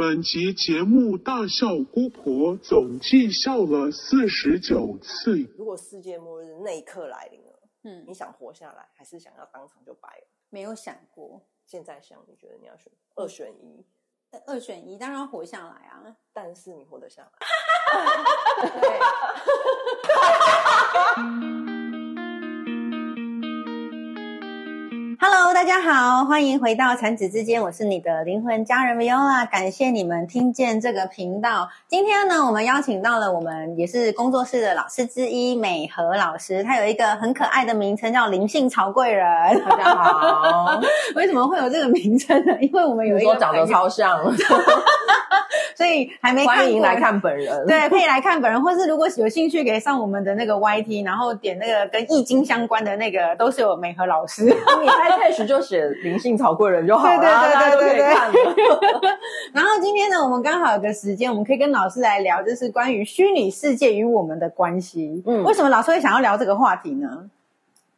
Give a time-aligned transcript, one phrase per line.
[0.00, 5.36] 本集节目大笑姑婆总计笑了四十九次。
[5.58, 10.26] 如果世界末日那一刻来临了，嗯你，想活下来，还是想要当场就掰了？
[10.48, 13.84] 没有想过现在想，你觉得你要选二选一，
[14.30, 16.16] 呃二选一，当然要活下来啊。
[16.32, 17.30] 但是你活得下来。
[21.66, 21.69] 对，
[25.60, 31.68] 大家好，欢迎回到产子之间，我是你的灵魂家人 Viola，感谢你们听见这个频道。
[31.86, 39.26] 今天呢，我们邀请到了我们也是工作室的老师之一美和老师，她有一个很可爱的名称叫灵性曹贵人。
[39.68, 40.80] 大家好，
[41.14, 42.54] 为什么会有这个名称呢？
[42.62, 44.18] 因为我们有一个说长得超像，
[45.80, 47.66] 所以还没欢迎来看本人。
[47.66, 54.44] 对，可以来看本人，或是如果有兴趣，可以上我们的那个 YT，然后点那个跟易经相关的那个，都是有美和老师。
[54.44, 59.10] 你 iPad 就写灵性草贵人就好了，对对对对对。
[59.54, 65.22] 然后今天呢，我们刚好有个时间，我们可以跟老师来聊，就是关于虚拟世界与我们的关系。
[65.24, 67.08] 嗯为什么老师会想要聊这个话题呢？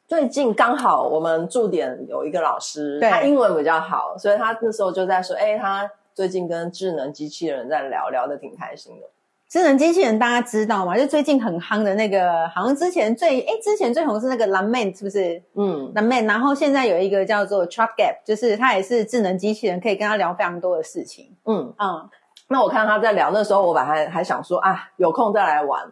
[0.06, 9.06] 最近刚好我们驻点有一个老师，他英文比较好，所以他那时候就在说，哎，他最近跟智能机器人在聊，聊的挺开心的。
[9.48, 10.96] 智能机器人大家知道吗？
[10.96, 15.42] 就最近很夯的那个，好像之前最哎之前最红是那个蓝 man，是不是？
[15.54, 21.36] 嗯，蓝 man，然后现在有一个叫做 Truck Gap，就是它也是智能机器人，可以跟他聊非常多的事情。
[21.44, 22.08] 嗯，嗯，
[22.48, 25.82] 那我看他在聊，那时候我本来还还想说啊，有空再来玩。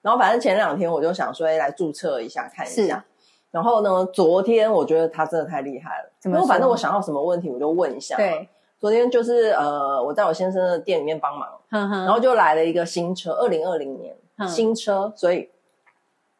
[0.00, 3.04] 然后反正前两天我就想说，哎，来注册一下看一是下。
[3.50, 8.48] 然后呢，昨天我觉得他真的太厉害了，因为反正我想到什么问题我就问一下。，对，
[8.80, 15.50] 昨天就是呃，我在我先生的店里面帮忙，然后就来了一个新车，二零二零年、嗯新车，所以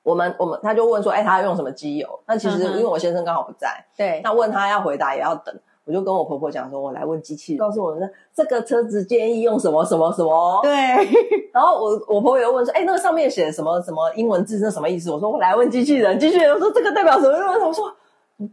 [0.03, 2.09] 我们我们他就问说，哎，他要用什么机油？
[2.27, 10.61] 那其实因为我先生刚好不在，对，那问他要回答也要等，我就跟我婆婆讲说，我来问机器人，告诉我那这个车子建议用什么什么什么。
[10.63, 10.73] 对，
[11.53, 15.11] 然后我我婆婆又问说，哎，那个上面写什么什么英文字，那什么意思？
[15.11, 17.37] 我说我来问机器人，机器人说这个代表什么？
[17.67, 17.95] 我说你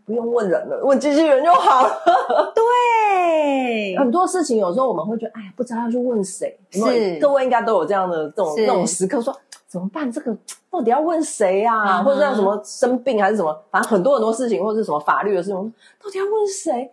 [0.06, 2.02] 不用问人了，问机器人就好了。
[2.54, 6.58] 对，很多事情有时候我们会觉得，哎，不知道要去问谁。
[6.72, 9.36] 是各位应该都有这样的这种是那种时刻，说
[9.68, 10.12] 怎么办？
[10.12, 10.36] 这个
[10.70, 12.00] 到底要问谁啊？
[12.00, 13.58] 嗯或者要什么生病还是什么？
[13.72, 15.74] 反正很多很多事情，或者是什么法律的事情，
[16.04, 16.92] 到底要问谁？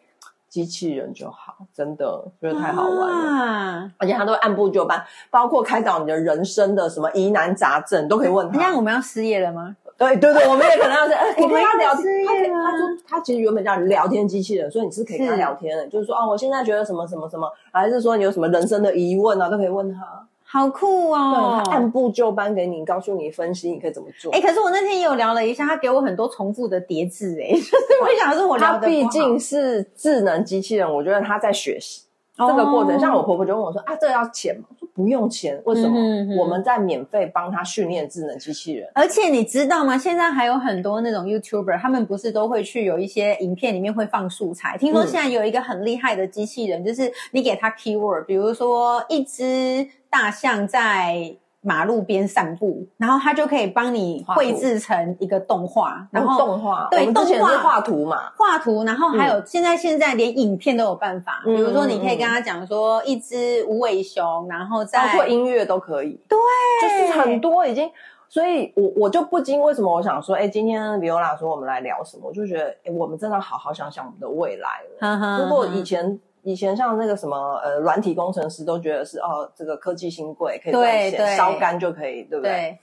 [0.49, 3.81] 机器人就好，真的觉得太好玩了。
[3.83, 3.91] 了。
[3.99, 8.61] 而且他都会按部就班，包括开导你的人生的什么疑难杂症都可以问他。
[8.61, 9.75] 人家我们要失业了吗？
[9.97, 20.01] 对对对，我们也可能要是， 我们要聊要失业他可以，他说他其实原本叫聊天机器人，所以你是可以跟他聊天的，就是说哦，我现在觉得什么什么什么，还是说你有什么人生的疑问啊，都可以问他。
[20.47, 21.61] 好酷对，哦！
[21.65, 24.31] 他按部就班给你，告诉你分析你可以怎么做。
[24.33, 32.03] 哎，可是我那天也有聊了一下，他给我很多重复的叠字，哎， 就是我想说我聊的他毕竟是智能机器人，我觉得他在学习
[32.37, 32.95] 这个过程。
[32.95, 36.37] 哦像我婆婆就问我说：“啊，这个要钱吗？”不用钱，为什么？
[36.39, 38.89] 我们在免费帮他训练智能机器人。
[38.95, 39.99] 而且你知道吗？
[39.99, 44.79] 现在还有很多那种 YouTuber，他们不是都会去有一些影片里面会放素材。
[44.79, 51.35] 听说嗯现在有一个很厉害的机器人，就是你给他 keyword，比如说一只大象在
[51.65, 61.57] 马路边散步，然后它就可以帮你绘制成一个动画，然然后后动画，对动画是画图嘛，画图，然后还有、现在现在连影片都有办法，嗯。
[61.57, 66.21] 比如说你可以跟他讲说一只无尾熊，然后包在括音乐都可以。
[66.29, 66.39] 对，
[66.83, 67.91] 就是很多已经，
[68.29, 74.99] 所以我我就不禁为什么我想说，哎，今天 Viola 说我们来聊什么，我就觉得，哎，我们真的好好想想我们的未来了。
[75.01, 75.43] 呵呵。
[75.43, 82.53] 如果以前以前像那个什么呃软体工程师都觉得是哦这个科技新贵可以赚钱，烧干就可以，对不对？
[82.53, 82.79] 对。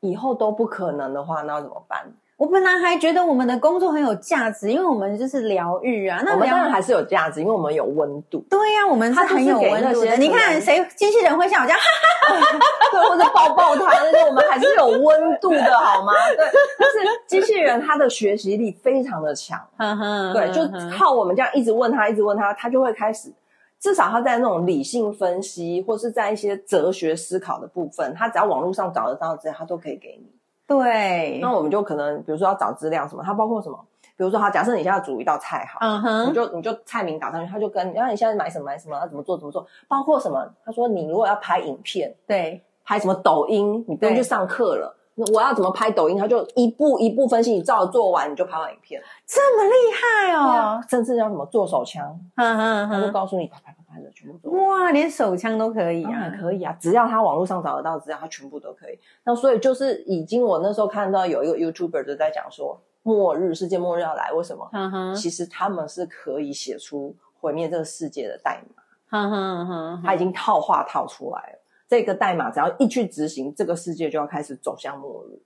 [0.00, 2.06] 以后都不可能的话，那要怎么办？
[2.38, 6.22] 我本来还觉得我们的工作很有价值，因为我们就是疗愈啊。
[6.24, 10.16] 那我们当然还是有价值，因为我们有温度，对呀、我们是很有温度的。
[10.16, 11.78] 你看，谁机器人会像我这样？
[11.78, 12.58] 哈哈哈
[12.92, 16.12] 对，或者抱抱他那些，我们还是有温度的好吗？
[16.36, 16.46] 对，
[16.78, 19.60] 但是机器人他的学习力非常的强，
[20.32, 20.62] 对，就
[20.96, 23.34] 靠我们这样一直问他，一直问他，他就会开始。
[23.80, 30.37] 至少他在那种理性分析，或是在一些哲学思考的部分，他只要网络上找得到资料，他都可以给你。
[30.68, 33.78] 对那，我们就可能，比如说要找资料什么，它包括什么？
[34.16, 40.44] 比如说，好，假设你现在煮一道菜好，嗯哼你，就你就菜名打上去，他就跟，然后你现在买什么买什么，要怎么做怎么做，包括什么？
[40.64, 44.94] 他说你如果要拍影片，对，拍什么抖音，你不用去上课了。
[45.34, 49.02] 我要怎么拍抖音，他就一步一步分析，你照着做完，你就拍完影片。
[49.26, 50.80] 这么厉害哦！
[50.88, 52.04] 甚至要什么做手枪，
[52.36, 54.52] 哼哼他就，告诉你啪啪啪啪的全部做。
[54.52, 56.20] 哇，连手枪都可以当啊！
[56.28, 58.98] 然可以啊，只要他网络上找得到资料，他全部都可以。
[59.24, 64.68] 那所以就是已经，我那时候看到有一个 YouTuber 就在讲说，末日世界末日要来，为什么？
[64.72, 68.82] 哼哼，其实他们是可以写出毁灭这个世界的代码。
[69.10, 71.58] 哼哼哼，它已经套话套出来了。
[71.88, 75.40] 这个代码只要一去执行，这个世界就要开始走向末日。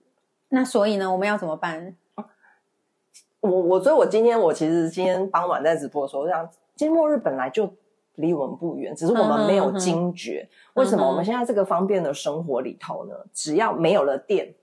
[0.49, 1.95] 那所以呢，我们要怎么办？
[3.39, 7.65] 我我所以，我今天我其实今天傍晚在直播的时候，这样，今天末日本来就
[8.15, 10.47] 离我们不远，只是我们没有惊觉。
[10.75, 11.07] 为什么？
[11.07, 14.53] 我们现在这个方便的生活里头呢，只要没有了电，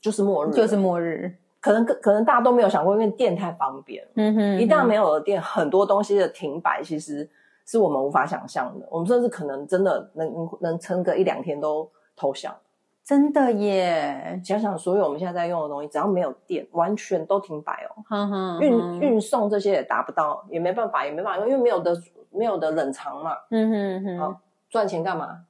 [0.00, 1.34] 就是末日，就是末日。
[1.60, 4.06] 可能可能大家都没有想过，因为电太方便。
[4.16, 7.26] 嗯哼，一旦没有了电，很多东西的停摆，其实
[7.64, 8.86] 是我们无法想象的。
[8.90, 12.54] 我们甚至可能真的能能撑个一两天都投降。
[13.04, 14.40] 真的耶！
[14.42, 18.02] 想想所有我们现在在用的东西，只要没有电，完全都停摆哦。
[18.08, 21.94] 哼哼，运运送这些也达不到，也没办法，也没办法用，因为没有的
[22.30, 23.36] 没有的冷藏嘛。
[23.50, 24.40] 嗯哼哼，好
[24.70, 25.40] 赚钱干嘛？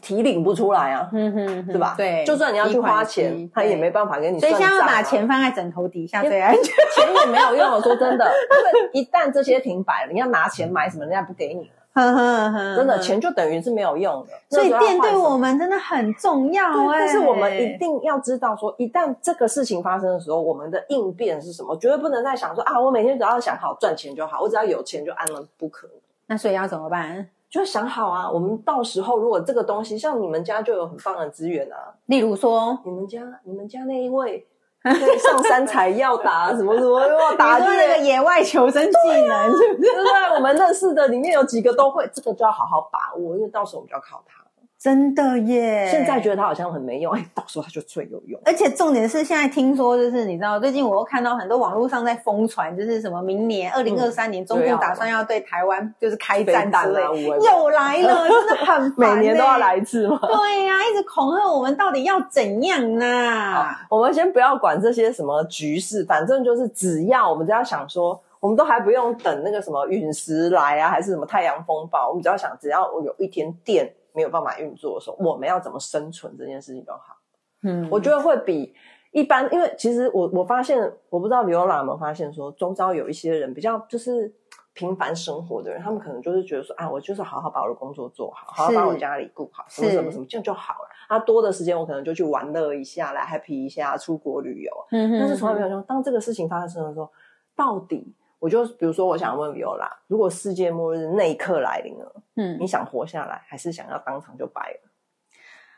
[0.00, 1.92] 提领不出来啊，嗯哼，对吧？
[1.98, 4.40] 对，就算你要去花钱，他也没办法给你。
[4.40, 7.78] 所以现在要把钱放在枕头底下最安全，钱也没有用。
[7.82, 8.24] 说真的，
[8.72, 11.81] 因为一旦这些停摆了，你要拿钱买什么，人家不给你了。
[12.76, 14.32] 真的，钱就等于是没有用的。
[14.48, 17.00] 所以电对我们真的很重要哎。
[17.00, 21.76] 但是我们一定要知道，说一旦这个事情发生的时候，我们的应变是什么？
[21.76, 25.96] 绝对不能再想说啊，我每天只要想好赚钱就好，我只要有钱就安了，不可能。
[26.26, 27.28] 那所以要怎么办？
[27.50, 34.46] 就想好啊，我们到时候如果这个东西，像你们家就有很棒的资源啊，例如说你们家你们家那一位。
[34.82, 40.34] 上山采药打什么什么，打那个野外求生技能，对不对？
[40.34, 44.41] 我们认识的里面有几个都会，这个就要好好把握，因为到时候我们就要靠它。
[44.82, 45.86] 真的耶！
[45.88, 48.40] 现在觉得它好像很没用，哎， 到时候它就最有用。
[48.44, 60.18] 而且重点是，现在听说就是你知道，最近我又看到很多网络上在疯传，就是什么明年二零二三年中共打算要对台湾就是开战之类，又来了， 真的很每年都要来一次吗？
[60.20, 63.64] 对呀，一直恐吓我们，到底要怎样呢？
[63.88, 73.88] 我们先不要管这些什么局势，反正就是只要我们只要想说，我们都还不用等那个什么陨石来啊，还是什么太阳风暴，我们只要想，只要我有一天电。
[74.12, 77.16] 没有办法运作的时候，我们要怎么生存这件事情就好。
[77.62, 78.74] 嗯，我觉得会比
[79.12, 84.32] 一般，因为其实我我发现，我不知道刘欧拉有没有发现，说中招有一些人比较就是
[84.72, 90.88] 平凡生活的人，他们可能就是觉得说啊，我就是好好把我的工作做好，好好把我家里顾好，什么什么什么，这样就好了。
[91.08, 94.72] 啊多的时间，我可能就去玩乐一下，来 happy 一下，出国旅游。
[94.90, 97.10] 嗯但是从来没有说，当这个事情发生的时候，
[97.56, 98.14] 到底。
[98.38, 104.90] 我就比如说，我想问 Viola，如果世界末日那一刻来临了，嗯，你想活下来，还是想要当场就白了？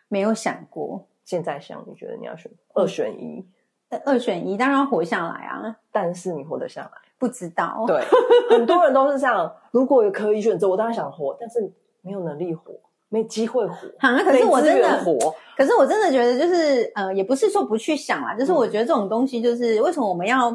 [0.08, 1.06] 没有想过。
[1.24, 3.44] 现在想，你觉得你要选二选一？
[4.04, 5.76] 二选一，当然要活下来啊！
[5.90, 6.90] 但是你活得下来？
[7.18, 7.84] 不知道。
[7.86, 8.04] 对，
[8.50, 9.50] 很多人都是这样。
[9.70, 11.72] 如果有可以选择，我当然想活，但是
[12.02, 12.74] 没有能力活，
[13.08, 13.88] 没机会活。
[13.98, 15.34] 啊，可是我真的活。
[15.56, 20.54] 可是我真的觉得，就是呃，也不是说不去想啦，就是我觉得这种东西，就是为什么我们要？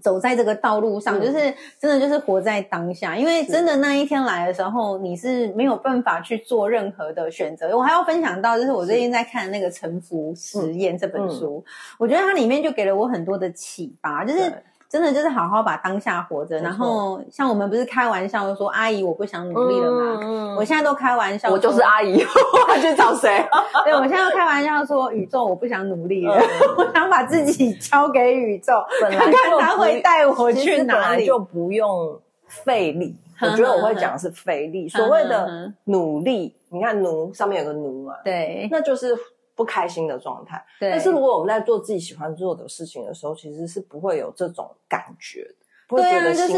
[0.00, 7.76] 走在这个道路上，就是真的就是活在当下，因为真的那一天来的时候，你是没有办法去做任何的选择。
[7.76, 11.64] 我还要分享到，就是我最近在看那个《沉浮实验》这本书，
[11.98, 14.52] 我觉得它里面就给了我很多的启发，就是。
[14.88, 20.54] 真的就是好好把当下活着，然后像我们不是开玩笑说阿姨我不想努力了吗？
[20.56, 22.22] 我现在都开玩笑，我就是阿姨，
[22.68, 23.44] 我 去找谁？
[23.84, 26.34] 对，我现在开玩笑说宇宙我不想努力了，
[26.78, 33.16] 我想把自己交给宇宙，看看他会带我去哪里，就不用费力。
[33.40, 39.14] 我觉得我会讲的是费力，所谓的努力，你看奴上面有个奴嘛，对，那就是。
[39.56, 45.54] 不开心的状态，但是如果我们在做自己喜欢做的事情的时候，其实是不会有这种感觉的。
[45.88, 46.48] 对啊，就是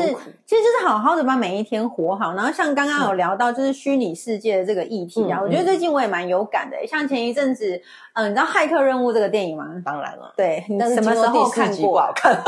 [0.46, 2.32] 其实就是好好的把每一天活好。
[2.32, 6.76] 然后像刚刚有聊到就是虚拟世界的这个议题啊，我觉得最近我也蛮有感的。
[6.86, 7.78] 像前一阵子，
[8.18, 9.64] 嗯，你知道《骇客任务》这个电影吗？
[9.84, 11.90] 当然了，对，什么时候看过？
[11.92, 12.36] 不好看。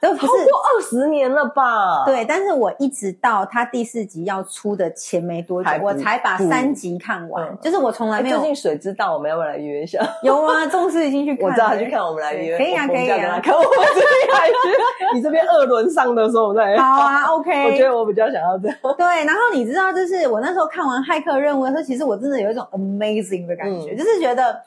[0.00, 2.04] 都超过二十年了吧？
[2.04, 7.58] 对，但是我一直到他第四集要出的前没多久，我才把三集看完。
[7.60, 8.36] 就是我从来没有。
[8.36, 10.02] 最近水知道，我们要不要来约一下？
[10.22, 11.44] 有啊，重视已经去看。
[11.48, 12.56] 我知道他去看，我们来约。
[12.56, 13.40] 可以啊，可以啊。
[13.42, 14.54] 可我们这边还是
[15.14, 16.76] 你这边二轮上的时候我再。
[16.80, 17.64] 好啊，OK。
[17.64, 18.76] 我觉得我比较想要这样。
[18.98, 24.60] 对，然后你知道，就是我那时候看完《骇客任务》的时候，其实我真的有一种 amazing 的感觉，就是觉得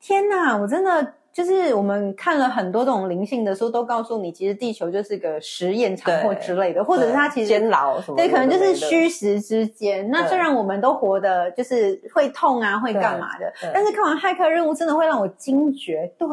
[0.00, 1.14] 天哪，我真的。
[1.30, 10.10] 就是我们看了很多这种灵性的书，都告诉你，其实地球就是个实验场或之类的，或者是它其实监牢什么，对，可能就是虚实之间。
[10.10, 16.26] 那虽然我们都活的，就是会痛啊，会干嘛的，但是看完骇客任务，真的会让我惊觉，对，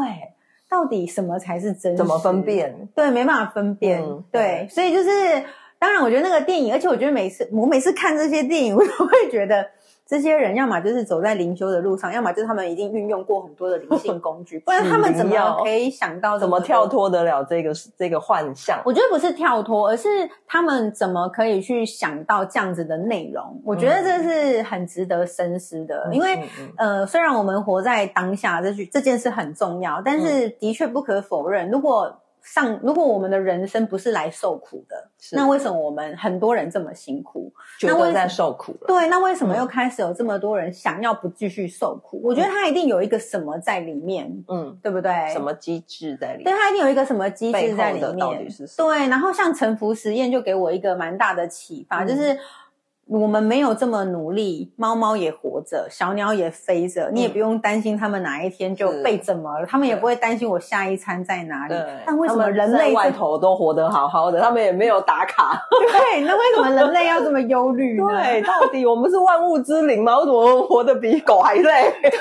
[0.68, 1.96] 到底什么才是真？
[1.96, 2.76] 怎么分辨？
[2.96, 4.02] 对，没办法分辨。
[4.32, 5.10] 对，所以就是。
[5.78, 9.64] 当然，我觉得那个电影，而且我觉得每次我每次看这些电影，我都会觉得
[10.08, 16.86] 这些人要么就是走在灵修的路上，要么就是他们已经运用过很多的灵性工具， 不然他们怎么可以想到怎么跳？
[16.86, 18.80] 脱得了这个这个幻象？
[18.86, 20.08] 我觉得不是跳脱，而是
[20.46, 23.60] 他们怎么可以去想到这样子的内容？
[23.66, 26.48] 我觉得这是很值得深思的，因为
[26.78, 37.52] 呃，虽然我们活在当下，这句这件事很重要，但是的确不可否认，如果上，如果我们的人生不是来受苦的，那为什么我们很多人这么辛苦？
[37.80, 38.88] 觉得在受苦了。
[38.88, 42.22] 对，那为什么又开始有这么多人想要不继续受苦？
[42.24, 45.12] 我觉得他一定有一个什么在里面，嗯，对不对？
[45.34, 46.46] 什么机制在里面？
[46.46, 48.18] 对他一定有一个什么机制在里面？
[48.20, 49.08] 到底是对。
[49.08, 52.38] 然后像沉浮实验就给我一个蛮大的启发，就是。
[53.08, 61.76] 我们没有这么努力，猫猫也活着，小鸟也飞着，你也不用担心它们哪一天就被怎么了，他们也不会担心我下一餐在哪里。
[62.04, 65.56] 但为什么人类外头都活得好好的，他们也没有打卡？
[65.70, 67.96] 对，那为什么人类要这么忧虑？
[68.02, 70.18] 对，到底我们是万物之灵吗？
[70.18, 71.62] 为什么活得比狗还累？
[72.02, 72.12] 对，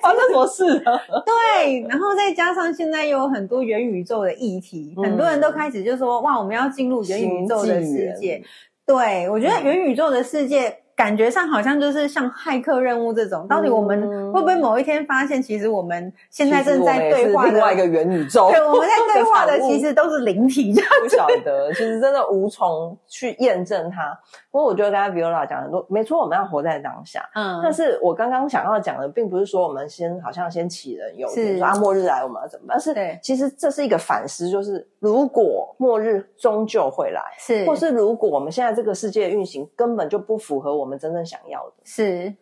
[0.00, 0.98] 发生什么事了？
[1.26, 8.42] 对，然后再加上现在又有很多元宇宙的议题，很多人都开始就说：哇，我们要进入元宇宙的世界。
[8.90, 10.78] 对，我觉得元宇宙的世界。
[11.00, 13.98] 感觉上好像就是像骇客任务这种，到底我们
[14.34, 18.50] 会不会某一天发现，其实我们现在正在对话另外一个元宇宙？
[18.50, 24.14] 对，我们在对话的 其实都是灵体，不晓得，其实真的无从去验证它。
[24.50, 27.26] 不过我觉得刚才 Viola 讲的多，没错，我们要活在当下。
[27.34, 32.78] 嗯，但是我刚刚想要讲的，并不是说我们先好像先杞人忧天，说啊末日来我们要怎么办？
[32.78, 40.89] 是，其实这是一个反思，就是如果末日终究会来，是，或是如果我们现在这个世界运行根本就不符合我们。
[40.90, 42.34] 我们真正想要的是，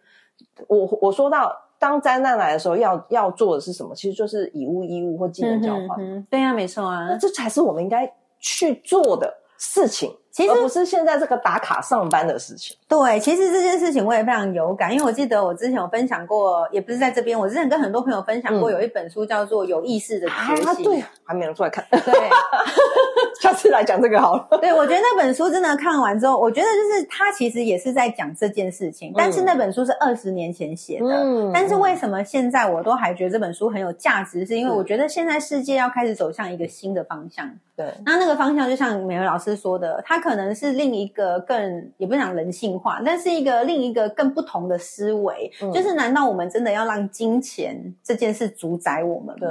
[0.69, 3.95] 我我说到当灾难来的时候，要要做的是什么？
[3.95, 6.26] 其实就是以物易物或技能交换。
[6.31, 10.17] 对呀，没错啊，那这才是我们应该去做的事情。
[10.38, 12.76] 其实不是现在这个打卡上班的事情。
[12.87, 20.64] 对，其实这件事情我也非常有感，因为我记得我之前有分享过，也不是在这边，我之前跟很多朋友分享过，有一本书叫做《有意识的觉醒》。
[20.85, 21.85] 对，还没有出来看。
[21.90, 22.14] 对，
[23.42, 24.49] 下次来讲这个好了。
[24.61, 31.07] 对，我觉得那本书真的看完之后，我觉得就是他其实也是在讲这件事情，但是那本书是二十年前写的。
[31.07, 31.50] 嗯。
[31.52, 34.47] 但是为什么现在我都还觉得这本书很有价值？
[34.47, 37.50] 是因为我觉得现在世界要开始走向一个新的方向。
[37.76, 37.92] 对。
[38.07, 49.47] 那那个方向就像美文老师说的，他可能是另一个更也不讲人性化，但是一个另一个更不同的思维，就是难道我们真的要让金钱这件事主宰我们吗？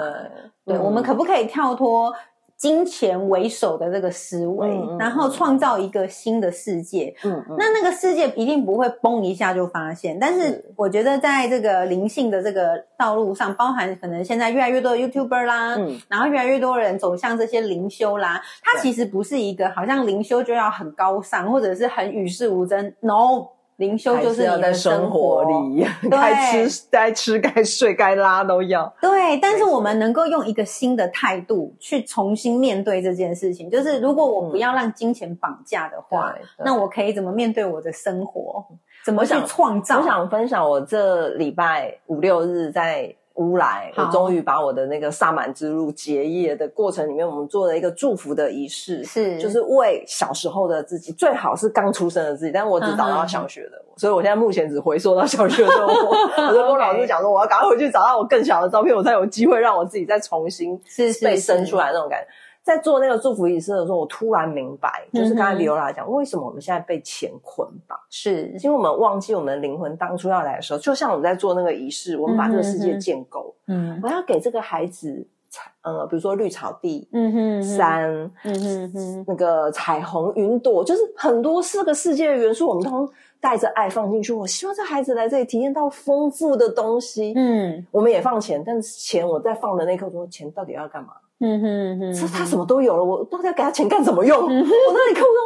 [0.66, 2.14] 对，对，我们可不可以跳脱？
[2.58, 7.16] 金钱为首的这个思维，然后创造一个新的世界。
[7.24, 10.18] 嗯，那那个世界一定不会嘣一下就发现。
[10.20, 22.94] 但是我觉得在这个灵性的这个道路上，包含可能现在越来越多的 YouTuber 啦，嗯，然后越来越多人走向这些灵修啦，它其实不是一个好像灵修就要很高尚或者是很与世无争。
[23.02, 23.57] No。
[23.78, 28.92] 灵修就是要在生活里， 该吃该吃该睡该拉都要。
[29.02, 33.70] 对，但是我们能够用一个新的态度去重新面对这件事情。
[33.70, 36.34] 就是如果我不要让金钱绑架的话，
[36.66, 38.66] 那我可以怎么面对我的生活？
[39.06, 40.00] 怎么去创造？
[40.00, 43.16] 我想分享我这礼拜五六日在。
[43.38, 49.38] 乌来，我终于把我的那个萨满之路结业的过程里面，我们做了一个祝福的仪式，是。
[49.40, 56.10] 就是为小时候的自己，最好是刚出生的自己，但是我只找到小学的，所以我现在目前只回溯到小学的我，
[56.50, 60.80] 我就跟老师讲说，我要赶快回去找到我更小的照片，我才有机会让我自己再重新
[61.22, 62.28] 被生出来那种感觉。
[62.68, 67.98] 在做那个祝福仪式的时候，我突然明白，就是刚才李欧拉讲，为什么我们现在被钱捆绑？
[68.10, 73.56] 是因为我们忘记我们的灵魂当初要来的时候，就像我们在做那个仪式，我们把这个世界建构。
[73.68, 78.12] 嗯，我要给这个孩子彩，呃，比如说绿草地，嗯哼，山，
[78.44, 83.10] 嗯哼哼，那个彩虹云朵，就是很多四个世界的元素，我们都
[83.40, 84.34] 带着爱放进去。
[84.34, 87.32] 我希望这孩子来这里体验到丰富的东西。
[87.34, 91.14] 嗯，我们也放钱，但是钱我在放的那刻说，钱到底要干嘛？
[91.40, 94.42] 嗯哼哼，是他什么都有了，我到底要给他钱干什么用？
[94.42, 95.42] 我那里看不到，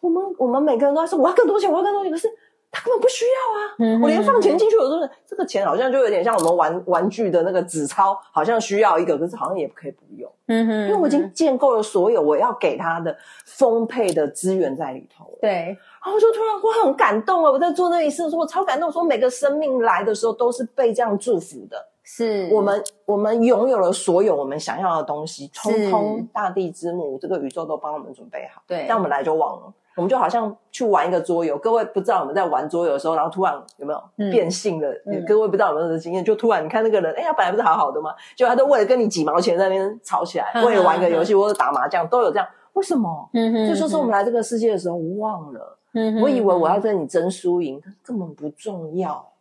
[0.00, 2.28] 我们我们每个人都在说我要更多钱，我要更多钱，可是
[2.70, 4.00] 他根本不需要啊！
[4.00, 10.30] 我连放钱进去，我都是这个钱好像就有点像我们玩玩具的那个纸钞，好像需要一个，可是好像也可以不用。
[10.46, 15.36] 嗯哼，因为我已经建构了所有我要给他的丰沛的资源在里头。
[15.40, 17.50] 对，然后就突然我很感动啊！
[17.50, 21.88] 我在做那一次的时候，我超感动，说每个生命来的时候都是被这样祝福的。
[22.04, 28.62] 是我们，我们拥有了所有我们想要的东西，通通大地之母，这个宇宙都帮我们准备好。
[28.66, 31.56] 对，但我们来就忘了，我们就好像去玩一个桌游。
[31.56, 34.88] 各位不知道我们在玩桌游的时候，然后突然有没有变性了？
[35.26, 36.24] 各位不知道有没有这经验？
[36.24, 38.10] 就突然你看那个人，哎呀，本来不是好好的吗？
[38.36, 42.46] 就他都为了跟你几毛钱在那边吵起来，为了玩个游戏或者打麻将，都有这样。
[42.72, 43.28] 为什么？
[43.34, 49.31] 嗯哼这就是我们来这个世界的时候忘了，嗯哼我以为我要跟你争输赢，但根本不重要。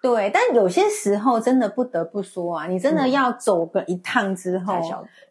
[0.00, 3.10] 对，但有些时候真的不得不说啊，你真的嗯。
[3.10, 4.74] 要走个一趟之后，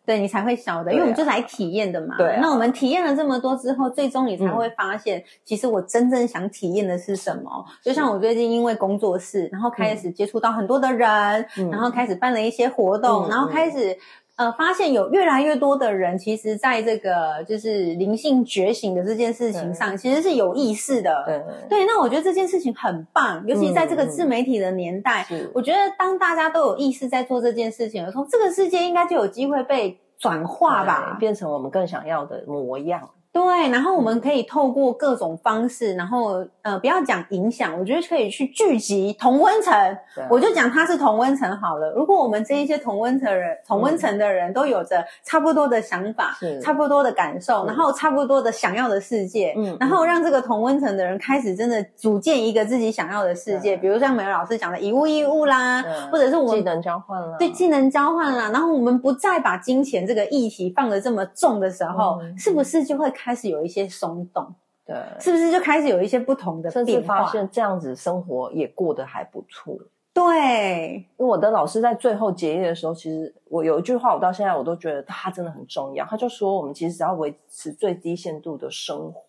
[0.05, 2.15] 对你才会晓得，因为我们就是来体验的嘛。
[2.17, 2.39] 对啊。
[2.41, 7.65] 那我们体验了这么多之后，最终你才会发现，其实我真正想体验的是什么。
[7.81, 11.69] 就像我最近因为工作室，然后开始接触到很多的人，嗯。
[11.69, 13.97] 然后开始办了一些活动，嗯然后开始。
[14.38, 21.24] 呃，发现有越来越多的人，其实在这个就是灵性觉醒的这件事情上，其实是有意识的。
[21.25, 31.17] 对对，那我觉得这件事情很棒，尤其在这个嗯自媒体的年代，是我觉得当大家都有意识在做这件事情的时候，这个世界应该就有机会被转化吧。
[31.20, 33.10] 变成我们更想要的模样。
[33.46, 34.08] 对，然后我嗯。
[34.08, 39.74] 们可以透过各种方式，然后呃，不要讲影响，我觉得可以去聚集同温层。
[39.74, 39.98] 啊。
[40.29, 41.91] 我就讲它是同温层好了。
[41.91, 46.62] 如果我们这一些同温层人、同温层的人都有着差不多的想法、是。
[46.62, 62.38] 差不多的感受，然后差不多的想要的世界，嗯然后让这个同温层的人开始真的组建一个自己想要的世界，比如像美柔老师讲的以物易物啦，或者是我们技能交换了，对技能交换啦，然后我们不再把金钱这个议题放得这么重的时候，嗯。
[62.38, 64.53] 是不是就会开始有一些松动？
[64.86, 67.25] 对，是不是就开始有一些不同的甚至变化？
[67.25, 69.77] 发现这样子生活也过得还不错。
[70.13, 76.03] 对，因为我的老师在最后结业的时候，其实我有一句话，我到现在我都觉得他真的很重要。
[76.05, 79.24] 他就说，我们其实只要维持最低限度的生活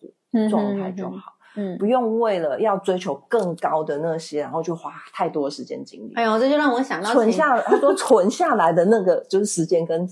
[0.49, 1.77] 状态就好，嗯。
[1.77, 6.13] 不用为了要追求更高的那些，然后就花太多的时间精力。
[6.15, 10.09] 哎呦，这就让我想到存下，他说存下来的那个就是时间跟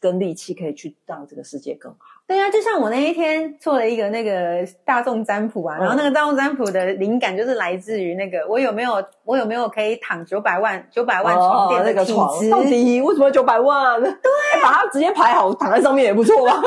[0.00, 2.17] 跟力气，可以去让这个世界更好。
[2.28, 12.50] 对啊，就像我那一天做了一个那个大众占卜啊，嗯然后那个大众占卜的灵感就是来自于那个我有没有我有没有可以躺九百万九百万床垫哦那的体个床质？
[12.50, 13.98] 到底为什么九百万？
[14.02, 14.12] 对、
[14.62, 16.60] 把它直接排好，躺在上面也不错吧？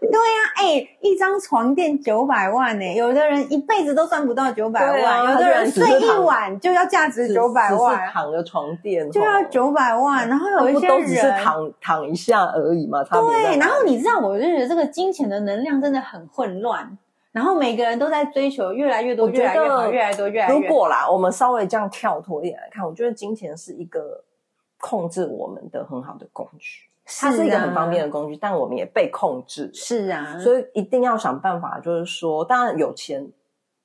[0.00, 13.04] 对呀、哎、一张床垫九百万呢、有的人一辈子都赚不到九百万，有的人睡一晚就要价值九百万，躺个床垫就要哦九百万，然后有一些人都只是人躺躺一下而已嘛？
[13.04, 16.96] 差别在对，然后你知道，我就觉得这个金钱的能量真的很混乱，
[17.32, 20.54] 然后每个人都在追求越来越多、我觉得越来越好、越来越多、越来越。
[20.54, 24.22] 如果啦，我们稍微这样跳脱一点来看，我觉得金钱是一个
[24.78, 33.26] 控制我们的很好的工具，它是一个很方便的，工具，但我们也被控制，是啊，所以一定要想办法，就是说，当然有钱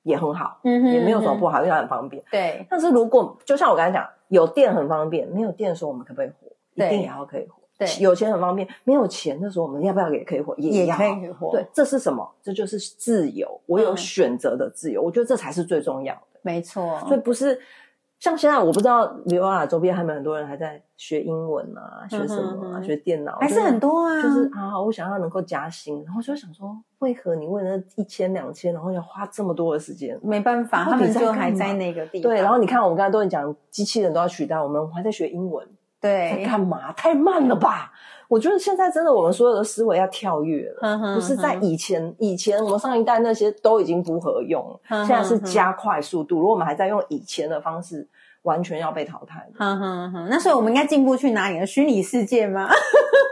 [0.02, 1.58] 也很好，嗯哼也没有什么不好。
[1.58, 2.22] 因为它很方便。
[2.30, 6.48] 对但是如果就像我刚才讲，有电很方便，没有电的时候我们可不可以活？
[6.74, 7.57] 一定也要可以活。
[7.78, 10.54] 对有钱很方便，没有钱的时候我们要不要也可以活？
[10.58, 12.28] 也要也可以活，对，，这是什么？
[12.42, 15.00] 这就是自由，我有嗯选择的自由。
[15.00, 16.20] 我觉得这才是最重要的。
[16.42, 16.98] 没错。
[17.06, 17.58] 所以不是
[18.18, 30.18] 像现在，我不知道刘亚周边还有很多人还在学英文啊，学什么啊，嗯哼学电脑，还是很多啊，就是啊，我想要能够加薪，然后就想说，为何你为了一千两千，然后要花这么多的时间？
[30.20, 32.28] 没办法，他们就还在那个地方。
[32.28, 35.64] 对，然后你看，我们刚才都在讲机器人都要取代我们，我们还在学英文，
[36.00, 36.92] 在对，干嘛？
[36.92, 37.92] 太慢了吧？
[38.28, 41.14] 我觉得现在真的，我们所有的思维要跳跃了。
[41.14, 46.38] 不是在以前，以前我们上一代那些都已经不合用现在是加快速度。
[46.38, 48.06] 如果我们还在用以前的方式，
[48.42, 49.54] 完全要被淘汰的。
[49.58, 51.66] 哼哼哼，那所以我们应该进步去哪里呢？
[51.66, 52.68] 虚拟世界吗？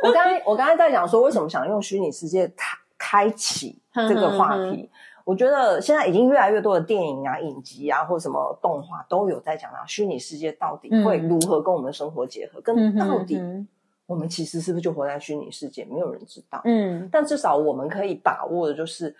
[0.03, 4.89] 我刚才我刚才在讲说，为什么想用虚拟世界开开启这个话题？
[5.27, 13.43] 我觉得现在已经越来越多的电影啊、影集啊，或什么动画都有在讲到虚拟世界到底会嗯如何跟我们生活结合，嗯跟到底
[14.07, 16.61] 我们其实是不是就活在虚拟世界，没有人知道。
[16.65, 19.13] 嗯但至少我们可以把握的就是，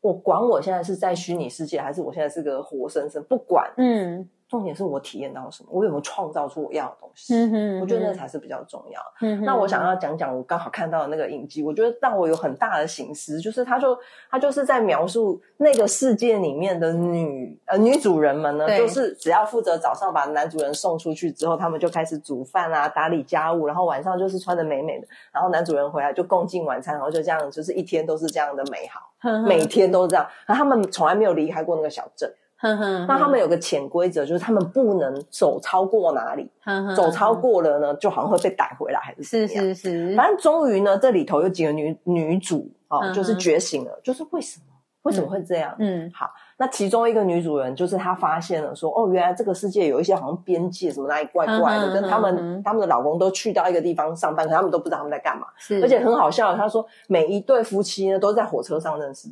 [0.00, 7.34] 我管我现在是在虚拟世界，还是我现在是个活生生，不管，嗯重点是我体验到什么，我有没有创造出我要的东西。
[7.34, 9.00] 嗯哼，我觉得那才是比较重要。
[9.22, 13.98] 嗯哼那我想要讲讲我刚好看到的那个影集，我觉得让我有很大的醒思，就是他就
[14.30, 30.26] 他就是在描述那个世界里面的女呃女主人们呢，就是只要负责早上把男主人送出去之后，他们就开始煮饭啊、打理家务，然后晚上就是穿的美美的，然后男主人回来就共进晚餐，然后就这样，就是一天都是这样的美好，每天都是这样。
[30.44, 32.30] 然后他们从来没有离开过那个小镇，
[32.62, 43.12] 哼哼，那他们有个潜规则，就是他们不能走超过哪里，哼哼走超过了呢，就好像会被逮回来，还是是是是，反正终于呢，这里头有几个女女主啊、嗯哼。
[43.12, 44.66] 就是觉醒了，就是为什么？
[45.02, 45.74] 为什么会这样？
[45.80, 56.56] 嗯好，那其中一个女主人就是她发现了说，哦，原来这个世界有一些好像边界什么哪里怪怪的，嗯跟他们、嗯他们的老公都去到一个地方上班，可他们都不知道他们在干嘛，是，而且很好笑。
[56.56, 59.28] 她说每一对夫妻呢都在火车上认识，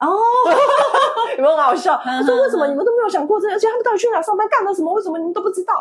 [0.00, 0.16] 哦，
[1.36, 1.94] 有没有很好笑？
[2.04, 3.54] 嗯她说为什么你们都没有想过这个？
[3.54, 4.92] 而且他们到底去哪上班干了什么？
[4.94, 5.74] 为什么你们都不知道？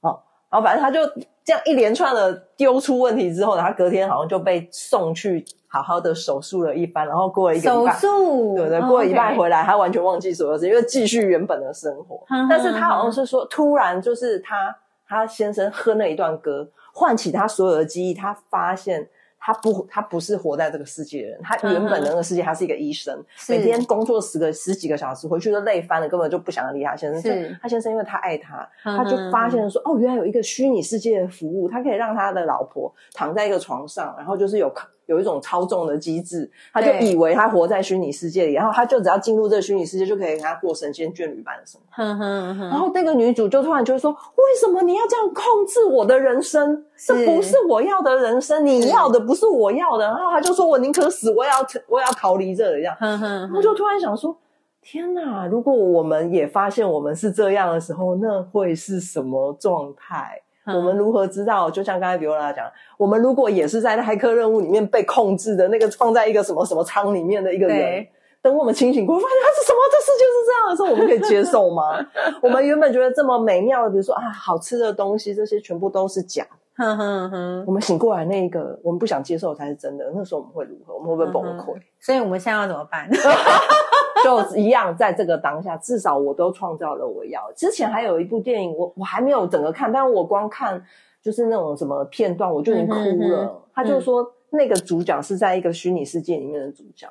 [0.00, 0.20] 哦，
[0.50, 1.00] 然后反正他就
[1.44, 12.20] 这样一连串的丢出问题之后呢，他隔天好像就被送去好好的手术了一番，然后过了一手，术，对对，哦过了一半回来，他完全忘记所有事，因为继续原本的生活。
[12.50, 14.76] 但是他好像是说，突然就是他
[15.08, 19.08] 他先生哼了一段歌，唤起他所有的记忆，他发现。
[19.44, 21.40] 他不，他不是活在这个世界的人。
[21.42, 27.58] 他原本的那个世界，他是一个医生，嗯每天工作十个十几个小时，回去都累翻了，根本就不想理他先生。
[27.60, 34.72] 他先生，因为他爱他，嗯他就发现说，哦，原来有一个虚拟世界的服务，他可以让他的老婆躺在一个床上，然后就是有
[35.12, 41.86] 有一种操纵的机制，他就以为他活在虚拟世界里，然后他就只要进入这个虚拟世界，就可以跟他过神仙眷侣般的生活。
[41.90, 46.84] 哼哼哼，然后那个女主就突然就会说：“为什么你要这样控制我的人生？
[47.06, 51.56] 这不是我要的人生，你要的不是我要的。”然后他就说：“我宁可死，我也要
[51.88, 54.34] 我也要逃离这里。”这样，哼哼哼，然后就突然想说
[54.80, 55.46] ：“天哪！
[55.46, 61.70] 如果我们也发现我们是这样的时候，那会是什么状态？”嗯我们如何知道？
[61.70, 68.06] 就像刚才比欧拉讲，我们如果也是在骇客任务里面被控制的那个放在一个什么什么仓里面的一个人，
[68.40, 69.78] 等我们清醒过来，发现他是什么？
[69.90, 71.98] 这世界是这样的时候，我们可以接受吗？
[72.40, 76.46] 我们原本觉得这么美妙的，比如说啊，好吃的东西，这些全部都是假。
[76.74, 80.10] 哼哼哼，我们醒过来那一个，我们不想接受才是真的。
[80.14, 80.94] 那时候我们会如何？
[80.94, 81.74] 我们会不会崩溃？
[82.00, 83.08] 所以我们现在要怎么办？
[84.22, 87.40] 就一样，在这个当下，至少我都创造了我要。
[87.56, 90.82] 之前还有一部电影，我我还没有整个看，但我光看
[91.22, 93.46] 就是那种什么片段，我就已经哭了。
[93.46, 97.08] 哼他就说那个主角是在一个虚拟世界里面的主角，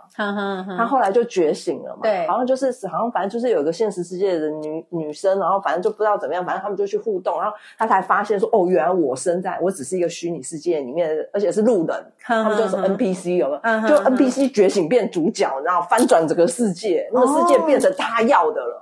[0.78, 13.88] 他后来就觉醒了嘛，对好像就是好像反正就是有一个现实世界的女女生，然后反正就不知道怎么样，反正他们就去互动，然后他才发现说，哦，原来我生在我只是一个虚拟世界里面，而且是路人，他他们就是 NPC 有没有？
[13.90, 18.82] 就 NPC 觉醒变主角，然后翻转整个世界，那个世界变成他要的了，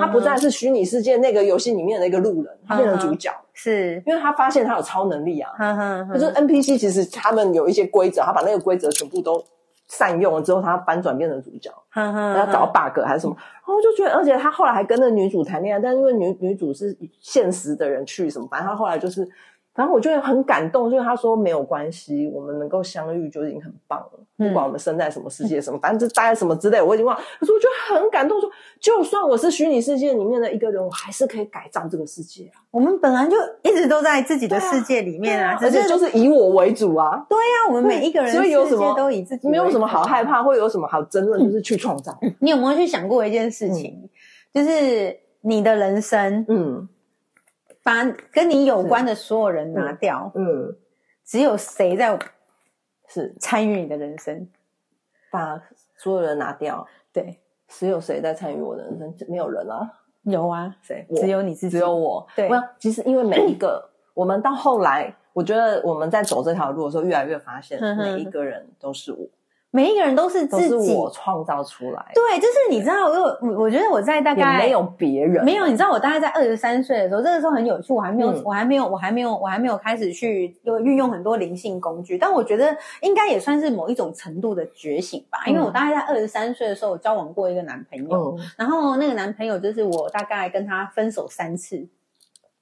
[0.00, 3.30] 他不再是虚拟世界那个游戏里面的一个路人，他变成主角，
[3.62, 5.52] 是，因为他发现他有超能力啊，
[6.14, 9.44] 就是 NPC 其实他们有一些规则，他把那个规则全部都
[9.86, 19.28] 善用了之后，他翻转变成主角，哼哼，要找 bug 还是什么，然后我就觉得，而且他后来还跟那女主谈恋爱，但因为女女主是现实的人去什么，反正他后来就是，
[19.72, 44.10] 反正我觉得很感动，就是他说没有关系，我们能够相遇就已经很棒了，嗯不管我们生在什么世界什么，反正就大概什么之类，我已经忘了，可是我觉得很感动，说就算我是虚拟世界里面的一个人，我还是可以改造这个世界啊，我们本来就一直都在自己的世界里面啊，而且就是以我为主啊，对呀，我们每一个人所以有什么都以自己，没有什么好害怕，或有什么好争论，就是去创造，你有没有去想过一件事情，
[44.52, 46.88] 就是你的人生嗯
[47.82, 50.76] 把跟你有关的所有人拿掉，嗯，
[51.24, 52.18] 只有谁在
[53.08, 54.48] 是参与你的人生？
[55.30, 55.60] 把
[55.96, 56.86] 所有人拿掉。
[57.12, 59.28] 对，只有谁在参与我的人生？
[59.28, 59.90] 没有人啊，
[60.22, 61.06] 有啊，谁？
[61.16, 62.26] 只有你自己，只有我。
[62.36, 62.48] 对。
[62.78, 69.26] 其实因为每一个， 我们到后来，我觉得我们在走这条路的时候，越来越发现，每一个人都是我，
[69.72, 70.94] 每一个人都是自己。
[70.94, 91.86] 我创造出来的，对，就是你知道，我有，我觉得我在大概没有别人，没有，你知道我大概在二十三岁的时候，这个时候很有趣，我还没有，嗯我还没有，我还没有，我还没有开始去有运用很多灵性工具，但我觉得应该也算是某一种程度的觉醒吧，因为嗯我大概在二十三岁的时候，我交往过一个男朋友，嗯，然后那个男朋友就是我大概跟他分手三次，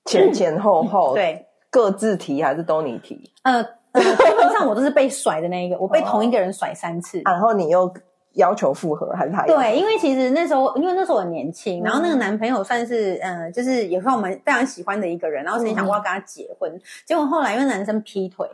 [0.05, 7.20] 前前后后，，对，各自提还是都你提，呃呃，基本上我都是被甩的那一个，我被同一个人甩三次。
[7.24, 7.92] 然后你又
[8.35, 9.44] 要求复合，还是他？
[9.46, 18.46] 对，因为其实那时候，因为那时候我很年轻，然后嗯那个男朋友算是，呃，就是也算我们非常喜欢的一个人，然后曾经想过要跟他结婚，结果后来因为男生劈腿，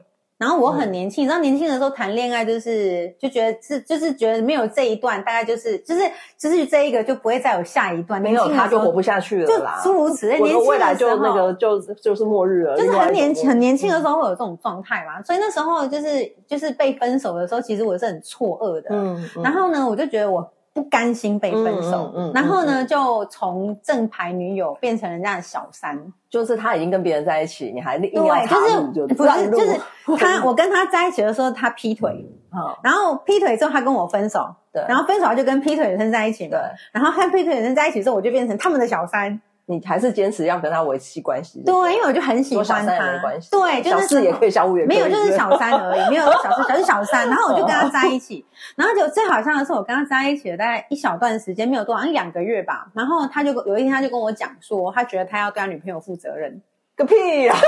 [0.45, 6.03] 然后我很年轻，你知道年轻的时候谈恋爱就是就觉得是就是觉得没有这一段，大概就是就是
[6.39, 9.81] 就是这一个就不会再有下一段，没有他就活不下去了就啦。
[9.83, 18.91] 诸如此类，年轻的时候那个就就是末日了，就是很年轻、很年轻的嗯时候会有这种状态嘛，所以那时候就是就是被分手的时候，其实我是很错愕的。
[18.91, 26.13] 嗯，嗯然后呢，我就觉得我不甘心被分手，嗯嗯嗯然后呢，就从正牌女友变成人家的小三。
[26.29, 29.81] 就是他已经跟别人在一起，你还硬要对，就是不是就是
[30.19, 32.11] 他， 我跟他在一起的时候，他劈腿，
[32.51, 36.59] 好然后劈腿之后他跟我分手，对，然后分手他就跟劈腿女生在一起对，
[36.91, 39.41] 然后和劈腿女生在一起之后，我就变成他们的小三。
[39.67, 41.63] 你还是坚持要跟他维系关系。
[41.65, 47.27] 对，因为我就很喜欢他没关系，，对，就小是四也可以，小五也可以，没有，就是小三而已， 没有小四，小是小三。
[47.29, 48.45] 然后我就跟他在一起，
[48.77, 52.87] 然后就最好笑的是，我跟他在一起了大概一小段时间，没有多少，一两个月吧。
[52.95, 56.61] 然后他就有一天他就跟我讲说，他觉得他要对他女朋友负责任，
[56.97, 57.55] 个屁呀！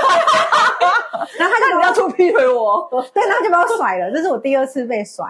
[1.37, 5.25] 然后他就那你要出劈腿我，对，然后就把我甩了，这是我第二次被甩。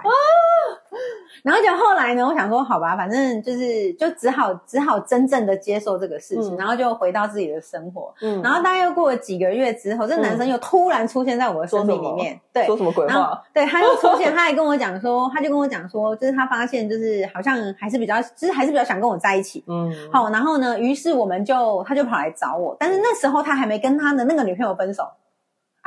[0.87, 0.87] 然
[1.44, 8.12] 然后就后来呢，我想说，好吧，反正就是就只好只好真正的接受这个事情，嗯然后就回到自己的生活。
[8.20, 13.42] 嗯然后大概又过了几个月之后，这男生又突然出现在我的生命里面，对，说什么鬼话？
[13.52, 19.64] 对他又出现，他还跟我讲说，他就跟我讲说，就是他发现就是好像还是比较，就是还是比较想跟我在一起。
[19.68, 25.04] 嗯，好，然后呢，于是我们就他就跑来找我，但是那时候他还没跟他的那个女朋友分手，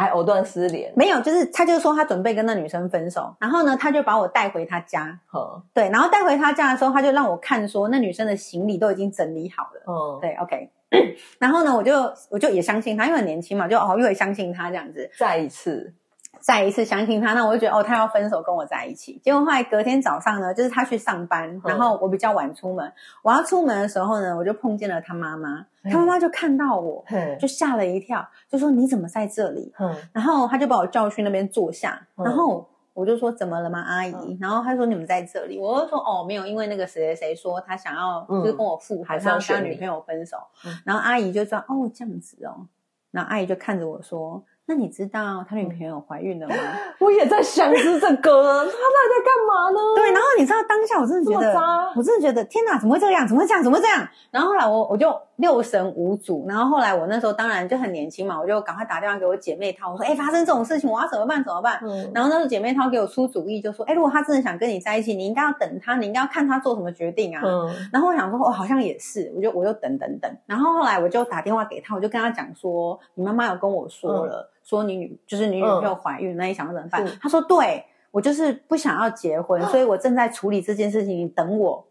[0.01, 10.69] 还藕断丝连，没有，就是他就说他准备跟那女生分手，然后呢，他就把我带回他家，哼，对，然后带回他家的时候，他就让我看说那女生的行李都已经整理好了，嗯，对，OK，
[11.39, 11.93] 然后呢，我就
[12.29, 15.93] 我就也相信他，因为很年轻嘛，就哦，又会相信他这样子，再一次，
[16.39, 19.19] 再一次相信他，那我就觉得哦，他要分手跟我在一起。
[19.23, 22.91] 结果后来隔天早上呢，就是他去上班，然后我比较晚出门。
[23.21, 29.71] 我要出门的时候呢，我就碰见了他妈妈，他妈妈就看到我，嘿，就吓了一跳，就说你怎么在这里？
[29.77, 32.25] 哼，然后他就把我叫去那边坐下，嗯。
[32.25, 34.37] 然后我就说怎么了吗，阿姨？
[34.41, 38.41] 然后他说你们在这里，我就说哦没有，因为那个谁谁谁说他想要嗯。
[38.41, 40.37] 就是跟我复合，还是他要跟他女朋友分手。
[40.65, 42.65] 嗯，然后阿姨就说哦这样子哦，
[43.11, 44.43] 然后阿姨就看着我说。
[44.67, 46.55] 那你知道他女朋友怀孕了吗？
[46.99, 49.79] 我也在想是这个，他到底在干嘛呢？
[49.95, 53.27] 对，然后你知道当下我真的觉得我真的觉得天哪，怎么会这样？
[53.27, 53.61] 怎么会这样？
[53.63, 54.07] 怎么会这样？
[54.31, 61.43] 然后后来我我就六神无主，然后后来我那时候当然就很年轻嘛，我就赶快打电话给我姐妹淘，我说哎，发生这种事情我要怎么办？
[61.43, 61.79] 怎么办？
[61.83, 67.41] 嗯，然后那时候姐妹淘给我出主意，就说哎，如果他真的想跟你在一起，你应该要等他，你应该要看他做什么决定啊。
[67.43, 70.31] 嗯，然后我想说，哦，好像也是，我就我就等等等。
[70.45, 77.17] 然后后来我就打电话给他，我就跟他讲说，你妈妈有跟我说了，说你女就是你女朋友怀孕，那你想要怎么办是？
[77.19, 81.83] 他说，对我就是不想要结婚，所以我正在处理这件事情，你等我。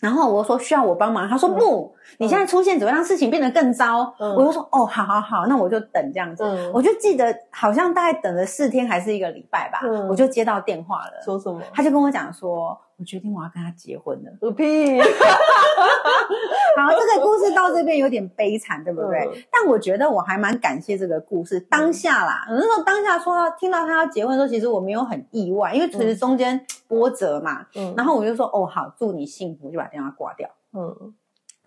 [0.00, 4.14] 然后我说需要我帮忙，他说嗯不，你现在出现只会让事情变得更糟。
[4.18, 6.44] 嗯我就说哦，好好好，那我就等这样子。
[6.44, 11.60] 嗯我就记得好像大概等了四天还是一个礼拜吧，嗯我就接到电话了，说什么？
[11.72, 14.30] 他就跟我讲说，我决定我要跟他结婚了。
[14.40, 15.00] 个屁！
[16.76, 19.20] 好，这个故事到这边有点悲惨，对不对？
[19.26, 22.46] 嗯但我觉得我还蛮感谢这个故事当下啦。
[22.50, 27.66] 我那时候当下说到听到他要结婚的时候，其实我没有很意外，因为其实中间波折嘛。
[27.74, 30.48] 嗯然后我就说哦好，祝你幸福，就把电话挂掉。
[30.72, 31.14] 嗯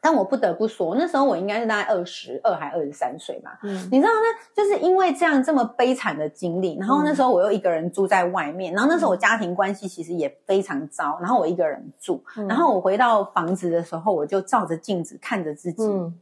[0.07, 3.59] 但我不得不说，那时候我应该是大概二十二还二十三岁吧。
[3.61, 3.75] 嗯。
[3.91, 12.47] 你知道呢，就是因为这样这么悲惨的经历，然后那时候我又一个人住在外面，然后那时候我家庭关系其实也非常糟，然后我一个人住，嗯。
[12.47, 16.17] 然后我回到房子的时候，我就照着镜子看着自己，嗯。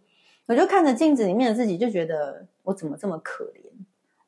[0.47, 3.69] 我就看着镜子里面的自己，就觉得我怎么这么可怜，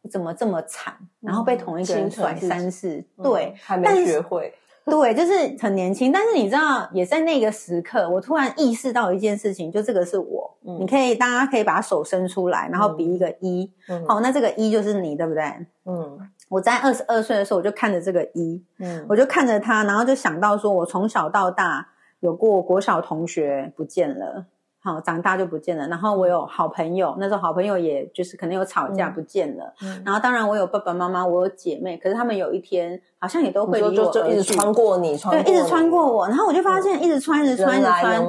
[0.04, 4.54] 我怎么这么惨，然后被同一个人甩三次，对，嗯还没学会，
[4.90, 10.78] 对，就是很年轻，但是你知道，也在那个时刻，我突然意识到一件事情，就这个是我，嗯。
[10.80, 14.06] 你可以，大家可以把手伸出来，然后比一个一，嗯。
[14.08, 15.44] 好，那这个一就是你，对不对？
[15.86, 16.18] 嗯。
[16.48, 19.06] 我在二十二岁的时候，我就看着这个一，嗯。
[19.10, 21.86] 我就看着他，然后就想到说，我从小到大
[22.22, 24.46] 有过国小同学不见了。
[24.88, 25.86] 好，长大就不见了。
[25.88, 29.74] 然后我有好朋友，那时候好朋友也就是可能有吵架嗯不见了。
[29.82, 38.26] 嗯然后当然我有爸爸妈妈，我有姐妹，可是他们有一天好像也都会就就一直穿过你，穿对，一直穿过我，然后我就发现一直穿，一直穿，一直穿，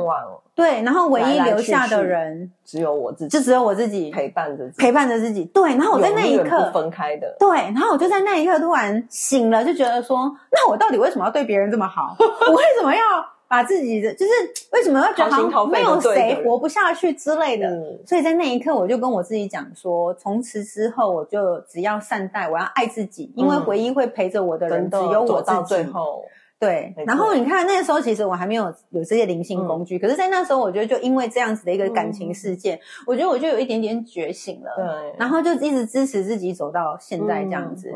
[0.55, 12.17] 对，然后唯一留下的人只有我自己就只有我自己陪伴着自己，陪伴着自己，对，然后我在那一刻，分开的，对，然后我就在那一刻突然醒了，就觉得说，那我到底为什么要对别人这么好？
[12.19, 13.01] 我为什么要
[13.49, 14.33] 把自己的，就是
[14.73, 17.67] 为什么要觉得没有谁活不下去之类的？
[17.67, 25.91] 嗯所以在那一刻，我就跟我自己讲说，从此之后，我就只要善待，我要爱自己，因为嗯唯一会陪着我的人只有我到最己。
[25.91, 26.25] 后，
[26.59, 37.93] 对然后你看那时候，其实我还没有有这些灵性工具，可是，在那时候，我觉得就因为这样子的一个感情事件，我觉得我就有一点点觉醒了，对，然后就一直支持自己走到现在这样子。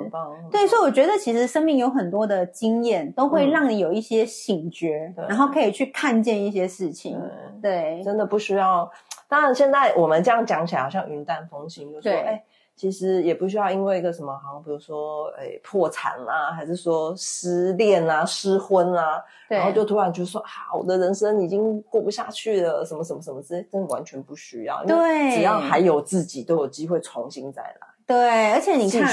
[0.50, 7.20] 对，所以我觉得其实生命有很多的经验，都会嗯让你有一些醒觉，对然后可以去看见一些事情。
[7.60, 8.88] 对，真的不需要。
[9.28, 12.44] 当然，现在我们这样讲起来好像云淡风轻，就说对哎。
[12.74, 24.82] 其实也不需要因为一个什么，好像比如说，哎，破产啦、还是说失恋啊、失婚啊，然后就突然就说，啊，我的人生已经过不下去了，什么什么什么之类，真的完全不需要。
[24.84, 27.91] 因为对只要还有自己，都有机会重新再来。
[28.12, 29.08] 对，而且你看，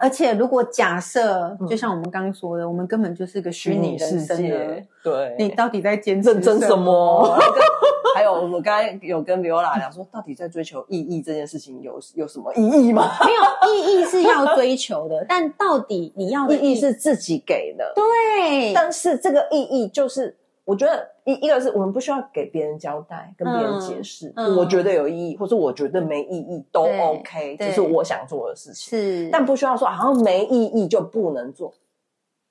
[0.00, 7.38] 而且如果假设，嗯就像我们刚刚说的，我们根本就是个虚拟人生呢界，对，你到底在坚持认真什什么？
[8.16, 13.10] 还有，我刚才有跟 Viola 聊说，到底在追求意义这件事情有有什么意义吗？
[13.24, 20.34] 没有意义是要追求的，但到底你要的意义是自己给的，对，但是这个意义就是，
[20.66, 31.72] 我觉得一一个是我们不需要给别人交代，跟别人解释，我觉得有意义，或者我觉得没意义都 OK，对这是我想做的事情，是，但不需要说好像没意义就不能做。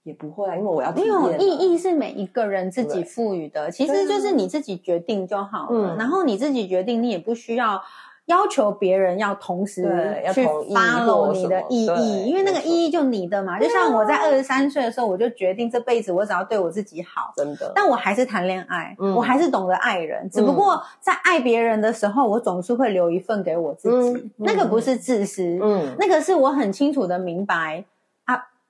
[0.04, 5.95] 也不会啊，因为我要体没验、啊、有意义是每一个人自己对赋予的，其实就是你自己决定就好了。
[5.95, 7.82] 嗯然后你自己决定，你也不需要
[8.25, 13.59] 要求别人要同时对要去 follow 你的意义，因为那个意义就你的嘛。
[13.59, 17.31] 就像我在二十三岁的时候，我就决定这辈子我只要对我自己好。
[17.35, 19.13] 真的，但我还是谈恋爱，嗯。
[19.13, 24.11] 我还是懂得爱人，只不过在爱别人的时候，我总是会留一份给我自己。
[24.11, 27.94] 嗯那个不是自私，嗯，那个是我很清楚的明白啊，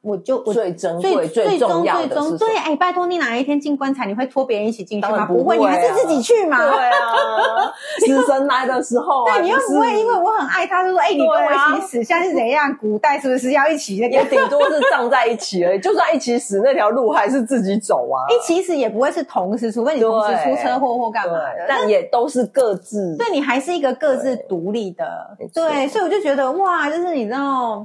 [0.06, 5.26] 我就我最珍最贵、最重要最终对，的是什么哎，拜托你哪一天进棺材，你会拖别人一起进去吗？
[5.26, 6.58] 不会，你还是自己去嘛。
[6.60, 7.74] 对啊，
[8.06, 12.72] 死神来的时候、啊，对，你又不会因为我很爱他，就说哎，你跟我一起死，现在是怎样？
[12.80, 14.08] 古代是不是要一起也？
[14.26, 15.80] 顶多是葬在一起而已。
[15.80, 18.30] 就算一起死，那条路还是自己走啊。
[18.30, 21.65] 哎，其实也不会是同时，除非你同时出车祸或干嘛的，。
[21.68, 23.15] 但也都是各自。
[23.18, 27.84] 对你还是一个各自独立的对，所以我就觉得哇，就是你知道。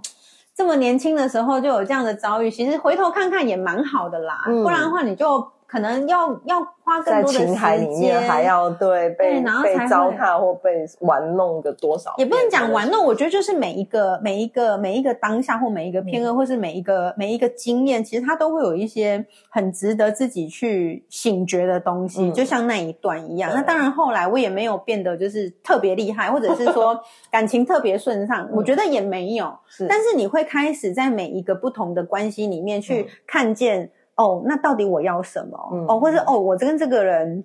[0.55, 4.45] 这么年轻的时候就有这样的遭遇，其实回头看看也蛮好的啦。
[4.47, 23.53] 嗯不然的话，你就可能要要花更多的时情海里面间，还要对被被对然后才会糟蹋或被玩弄个多少，也不能讲玩弄，我觉得就是每一个每一个每一个当下或每一个片嗯刻，或是每一个每一个经验，其实它都会有一些很值得自己去醒觉的东西，嗯就像那一段一样。
[23.55, 29.57] 那当然后来我也没有变得就是特别厉害，或者是说 感情特别顺畅，我觉得也没有。
[29.69, 35.59] 是但是你会开始在每一个不同的关系里面去嗯看见，哦，那到底我要什么？
[35.73, 37.45] 嗯哦，或者哦，我跟这个人。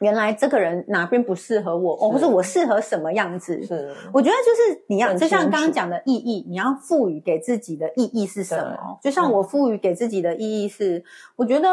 [0.00, 3.64] 原来这个人哪边不适合我，哦，是或者我适合什么样子？
[3.64, 8.98] 是我觉得就是你要，就像刚刚讲的意义，你要赋予给自己的意义是什么？
[9.02, 11.02] 就像我赋予给自己的意义是，
[11.34, 11.68] 我觉得，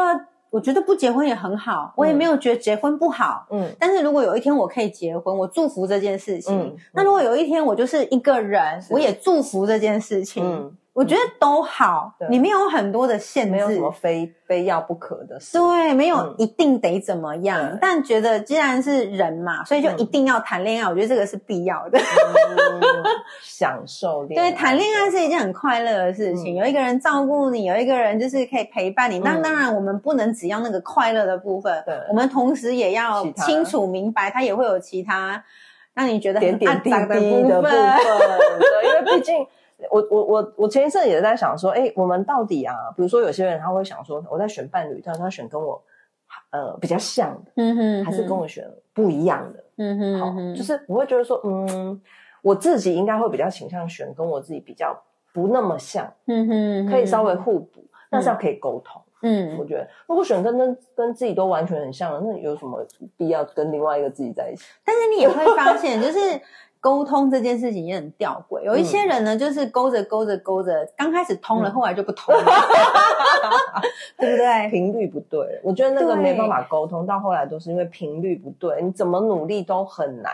[0.48, 3.46] 我觉得不结婚也很好，我也没有觉得结婚不好。
[3.50, 6.58] 嗯但是如果有一天我可以结婚，我祝福这件事情。
[6.58, 10.74] 嗯那如果有一天我就是一个人，我也祝福这件事情。
[10.94, 12.28] 嗯，我觉得都好，对。
[12.30, 16.34] 你没有很多的限制，没有什么非非要不可的事，对，没有嗯。
[16.38, 17.78] 一定得怎么样，对。
[17.80, 21.98] 但觉得既然是人嘛，所以就嗯一定要谈恋爱，我觉得这个是必要的。
[21.98, 22.80] 嗯
[23.42, 26.56] 享受恋对，谈恋爱是一件很快乐的事情，嗯。
[26.56, 29.20] 有一个人照顾你，有一个人就是可以陪伴你。
[29.20, 29.42] 但嗯。
[29.42, 31.94] 当然，我们不能只要那个快乐的部分，对。
[32.08, 35.42] 我们同时也要清楚明白，他也会有其他
[35.94, 38.00] 让你觉得很点点滴滴的部分，分。
[38.58, 39.46] 对，因为毕竟
[39.90, 45.82] 我我我我前一阵也在想说，哎，我们到底啊，比如说有些人他会想说，我在选伴侣，但他选跟我
[46.50, 52.00] 呃比较像的，嗯哼，还是跟我选不一样的，嗯哼，好就是我会觉得说，嗯，
[52.42, 54.96] 我自己应该会比较倾向选跟我自己比较
[55.32, 59.02] 不那么像，嗯哼，可以稍微互补，但是要可以沟通。
[59.22, 64.64] 嗯我嗯，觉得，如果选跟跟跟自己都完全很像的，那有什么必要跟另外一个自己在一起？
[64.84, 66.40] 但是你也会发现，就是。
[66.84, 71.72] 沟通这件事情也很吊诡，有一些人呢，就是勾着勾着勾着，刚开始通了，嗯。
[71.72, 72.44] 后来就不通了，
[74.20, 74.68] 对不对？
[74.70, 80.30] 频率不对，我觉得那个对没办法沟通，到后来都是因为频率不对，你怎么努力都很难。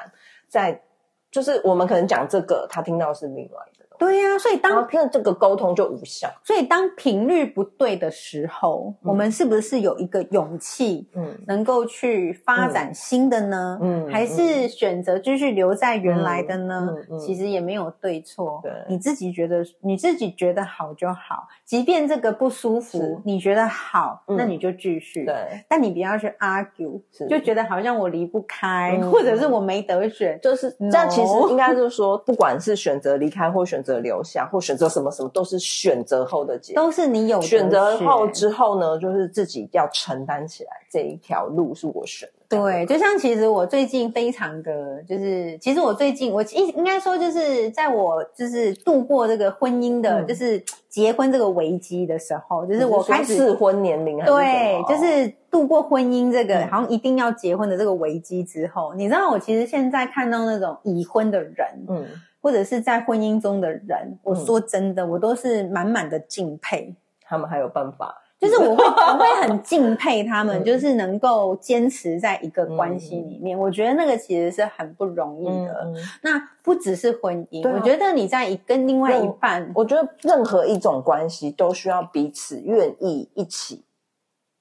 [0.48, 0.82] 在，
[1.30, 3.60] 就是我们可能讲这个，他听到是另外
[4.00, 6.26] 对呀、所以当那这个沟通就无效。
[6.42, 13.78] 所以当频率不对的时候，我们是不是有一个勇气，嗯能够去发展新的呢？
[13.82, 16.88] 嗯还是选择继续留在原来的呢？
[17.20, 25.26] 其实也没有对错，对你自己觉得你自己觉得好就好，即便这个不舒服，你觉得好，嗯那你就继续。
[25.26, 30.38] 对，但你不要去 argue，是就觉得好像我离不开，嗯或者是我没得选。
[30.40, 31.06] 就是这样。
[31.10, 36.84] 其实应该就是说，不管是选择离开或选择留下，或选择什么什么，都是选择后的结果。
[36.84, 42.56] 都是你有选择后之后呢，就是自己要承担起来这一条路是我选的。
[42.56, 61.56] 对，就像其实我最近非常的就是，其实我最近我应应该说就是在我就是度过这个婚姻的，嗯就是结婚这个危机的时候，就就是我开始适婚年龄对，就是度过婚姻这个、嗯好像一定要结婚的这个危机之后，你知道我其实现在看到那种已婚的人，
[61.88, 62.04] 嗯，
[62.40, 66.94] 或者是在婚姻中的人，我说真的，我都是满满的敬佩。
[67.22, 73.56] 他们还有办法，就是我会我会很敬佩他们，嗯就是能够坚持在一个关系里面。
[73.56, 75.82] 我觉得那个其实是很不容易嗯的。
[75.84, 83.84] 嗯那不只是婚姻，啊我觉得你在一跟另外一半，我觉得任何一种关系都需要彼此愿意一起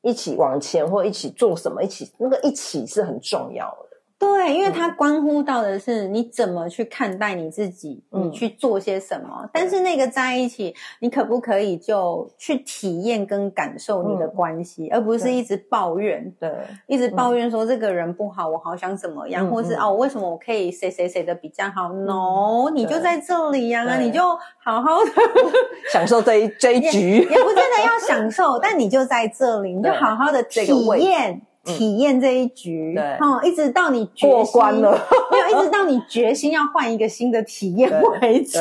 [0.04, 3.89] 一起往前，或一起做什么，一起那个一起是很重要的。
[4.20, 9.50] 对，因为它关乎到的是你怎么去看待你自己，嗯你去做些什么。
[9.54, 16.52] 但是那个在一起，你可不可以就去体验跟感受你的嗯关系，而不是一直抱怨，对，
[16.86, 24.22] 一直抱怨说这个人不好，我好想怎么样，或是哦，为什么我可以谁谁谁的比较好？No，你就对在这里呀、对你就
[24.62, 25.12] 好好的。
[25.94, 27.20] 享受这一这一局。
[27.20, 30.66] 也不真的要享受，但你就在这里，你就好好的体
[30.98, 31.42] 验。
[31.66, 31.74] 嗯。
[31.74, 33.04] 体验这一局，对。
[33.20, 34.92] 哦，一直到你决心过关了，
[35.32, 37.92] 没有，一直到你决心要换一个新的体验
[38.22, 38.60] 为止。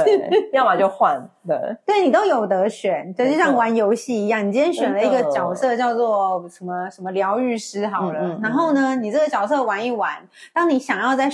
[0.53, 10.11] 要么就换，对，对你都有得选，对，就像玩游戏一样，你今天选了一个角色叫做什么什么疗愈师好了，然后呢，你这个角色玩一玩，
[10.53, 11.31] 当你想要再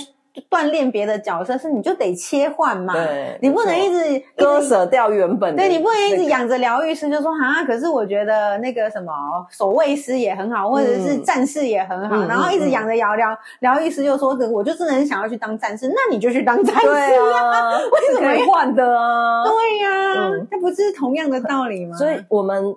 [0.49, 9.13] 锻炼别的角色，是你就得切换嘛，对你不能一直割舍掉原本的对你不能一直养着疗愈师，就说啊，可是我觉得那个什么
[9.49, 11.23] 守卫师也很好，或者是嗯。
[11.25, 19.43] 战士也很好，嗯然后一直养着疗疗疗愈师，就说我就真的很想要去当战士，那你就去当战士对啊， 为什么换的啊？
[19.43, 20.47] 对呀、嗯。
[20.51, 21.97] 那不是同样的道理吗？
[21.97, 22.75] 所以我们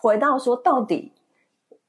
[0.00, 1.12] 回到说，到底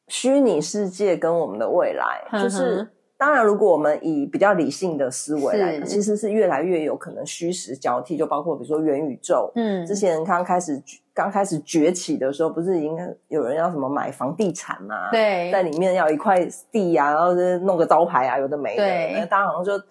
[0.07, 2.87] 虚拟世界跟我们的未来，就是
[3.17, 9.51] 当然，如果我们以比较理性的思维来，其实是越来越有可能虚实交替，就包括比如说元宇宙。
[9.55, 10.81] 嗯之前刚开始
[11.13, 12.97] 刚开始崛起的时候，不是已经
[13.29, 18.83] 有人要什么买房地产嘛？，对在里面要一块地啊，然后就弄个招牌啊，有的没的。
[18.83, 19.85] 对那大家好像就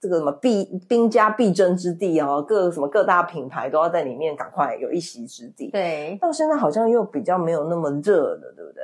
[0.00, 5.70] 这个什么必兵家必争之地哦，各什么各大品牌都要在里面赶快有一席之地。
[5.72, 8.82] 对到现在好像又比较没有那么热了，对不对？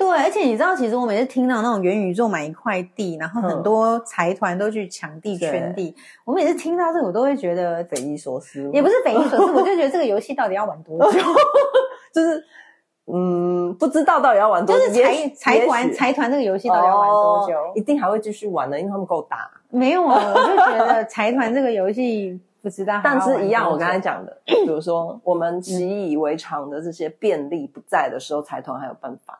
[0.00, 5.94] 对，而且你知道，其实我每次听到那种元宇宙买一块地，然后很嗯多财团都去抢地圈地，
[6.24, 11.20] 我每次听到这个，我都会觉得匪夷所思，也不是匪夷所思，我就觉得这个游戏到底要玩多久？
[12.14, 12.42] 就是
[13.12, 17.54] 嗯，不知道到底要玩多久，就是财财团财团这个游戏到底要玩多久？
[17.54, 19.50] 哦一定还会继续玩的，因为他们够大。
[19.68, 29.38] 没有啊，我就觉得财团这个游戏不知道但是，一样，我刚才讲的，比如说我们习以为常的这些便利不在的时候，财团还有办法。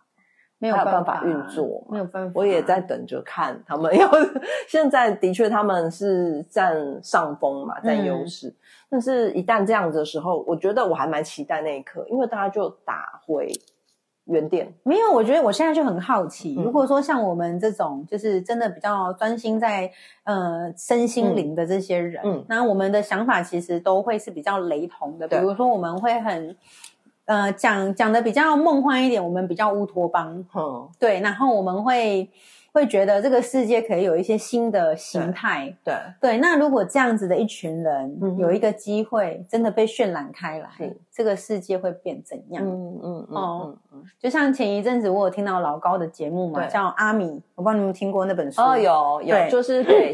[0.60, 2.32] 没有办法法运作没有办法。
[2.34, 4.08] 我也在等着看他们 要。
[4.68, 8.54] 现在的确他们是占上风嘛，占优势。
[8.88, 13.48] 但是，一旦这样子的时候，我觉得我还蛮期待那一刻，因为大家就打回
[14.24, 14.72] 原点。
[14.82, 19.90] 没有，我觉得我现在就很好奇，嗯如果说像我们这种就是真的比较专心在
[20.24, 25.26] 呃身心灵的这些人，嗯嗯那我们的想法其实都会是比较雷同的。
[25.28, 26.56] 比如说，我们会很
[27.30, 32.28] 呃讲讲的比较梦幻一点，我们比较乌托邦，嗯，对，然后我们会
[32.72, 35.72] 会觉得这个世界可以有一些新的形态。
[35.84, 40.68] 对，对，那如果这样子的一群人、嗯有一个机会真的被渲染开来，
[41.12, 42.64] 这个世界会变怎样？
[42.66, 43.28] 嗯嗯
[43.92, 44.04] 嗯。
[44.18, 50.12] 就像前一阵子我有听到老高的节目嘛，叫阿米，我不知道你们听过那本书哦，有有，就是给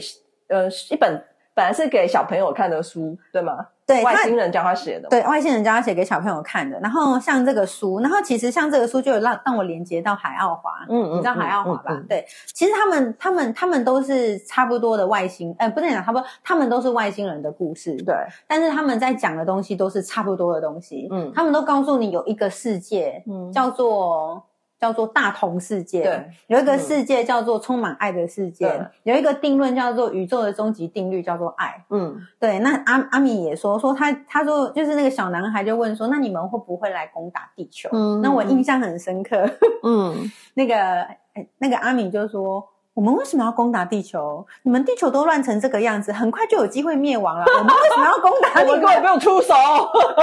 [0.49, 3.69] 呃一本本来是给小朋友看的书，对吗？
[3.87, 5.09] 对外星人教他写的。
[5.09, 6.79] 对外星人教他写给小朋友看的。
[6.81, 11.85] 然后像这个书，然后其实像这个书就有让让我连接到海奥华，嗯，嗯你知道海奥华吧？
[11.91, 18.15] 嗯嗯对，其实他们他们他们都是差不多的外星，呃，不能讲差不多，他们都是外星人的故事，对，
[18.49, 21.09] 但是他们在讲的东西都是差不多的东西。
[21.13, 24.43] 嗯他们都告诉你有一个世界，嗯叫做
[24.79, 31.85] 叫做大同世界，对，有一个世界叫做充满爱的世界，有一个定论叫做宇宙的终极定律叫做爱。
[31.91, 37.89] 嗯对，那阿阿米也说说他他说就是那个小男孩就问说，那你们会不会来攻打地球？
[37.93, 39.49] 嗯那我印象很深刻，
[39.83, 40.15] 嗯，
[40.55, 42.67] 那个哎那个阿米就说。
[42.97, 44.43] 我们为什么要攻打地球？
[44.63, 47.45] 你们地球都乱成这个样子，很快就有机会灭亡了。
[47.59, 48.69] 我们为什么要攻打你们？
[48.69, 49.55] 我们根本不用出手，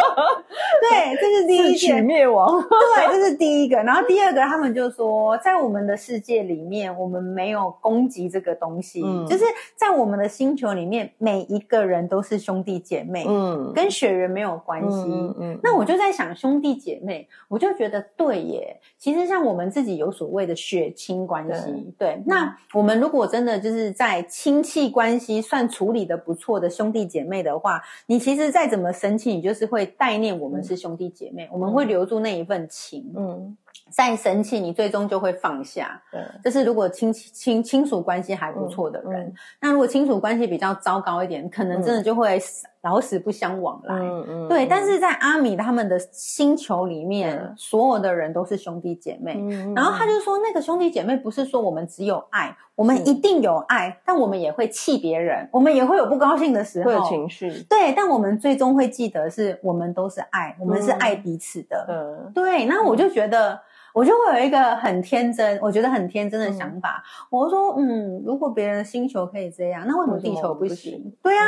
[0.81, 2.03] 对，这是第一点。
[2.03, 2.59] 灭亡。
[2.59, 3.77] 对，这是第一个。
[3.77, 9.45] 然后第二个，他们就说，在我们的世界里面，我们没有攻击这个东西，嗯就是
[9.75, 15.03] 在我们的星球里面，每一个人都是兄弟姐妹，嗯，跟血缘没有关系。
[15.07, 18.79] 嗯嗯，那我就在想，兄弟姐妹，我就觉得对耶。
[18.97, 22.19] 其实像我们自己有所谓的血亲关系，对。
[22.25, 33.11] 那我们如果真的就是在亲戚关系算处理的不错的兄弟姐妹的话，你其实再怎么生气，你就是会代念我们是兄弟姐妹，我们会留住那一份情。
[33.15, 33.57] 嗯。
[33.89, 36.01] 再生气，你最终就会放下。
[36.11, 43.95] 对，这是如果亲戚亲亲属关系还不错的人，那如果亲属关系比较糟糕一点，可能真的就会死老死不相往来。
[43.95, 49.35] 嗯嗯对，但是在阿米他们的星球里面，嗯所有的人都是兄弟姐妹。
[49.37, 61.85] 嗯然后他就说，那个兄弟姐妹不是说我们只有爱，我们一定有爱，但我们也会气别人，我们也会有不高兴的时候，会有情绪，对，但我们最终会记得是我们都是爱，我们是嗯爱彼此的。
[61.89, 63.59] 嗯对，那我就觉得。
[63.95, 67.03] 我就会有一个很天真，我觉得很天真的想法。
[67.29, 71.13] 我说，嗯，如果别人的星球可以这样，那为什么地球不行？
[71.21, 71.45] 对啊，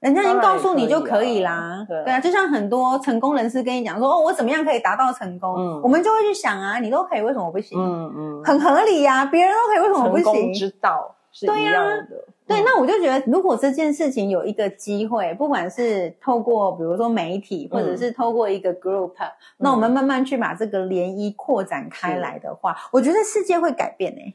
[0.00, 1.84] 人家已经告诉你就可以啦。
[1.88, 5.54] 对啊，就像很多成功人士跟你讲说，哦，我怎么样可以达到成功？
[5.56, 7.78] 嗯，我们就会去想啊，你都可以，为什么不行？
[7.78, 10.52] 嗯嗯，很合理呀，别人都可以，为什么不行？
[10.52, 12.24] 之道是一样的。
[12.46, 19.12] 对，那我就觉得，如果这件事情有一个机会，不管是透过比如说媒体，或者是透过一个 group，
[19.58, 24.34] 那我们慢慢去把这个涟漪扩展开来的话，我觉得世界会改变诶。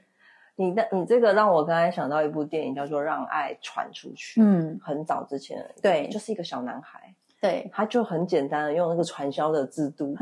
[0.56, 4.42] 你的你这个让我刚才想到一部电影，叫做《让爱传出去》。
[4.44, 10.16] 嗯，很早之前，对，就是一个小男孩，对，他就很简单的用那个传销的制度，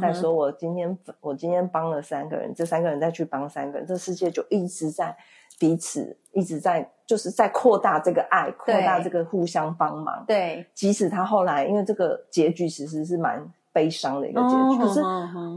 [0.00, 5.16] 在说我今天我今天帮了三个人，这三个人再去帮三个人，这世界就一直在
[5.58, 6.90] 彼此一直在。
[7.08, 10.22] 就是在扩大这个爱，扩大这个互相帮忙。
[10.26, 15.00] 对，即使他后来因为这个结局其实是蛮悲伤的一个结局，可是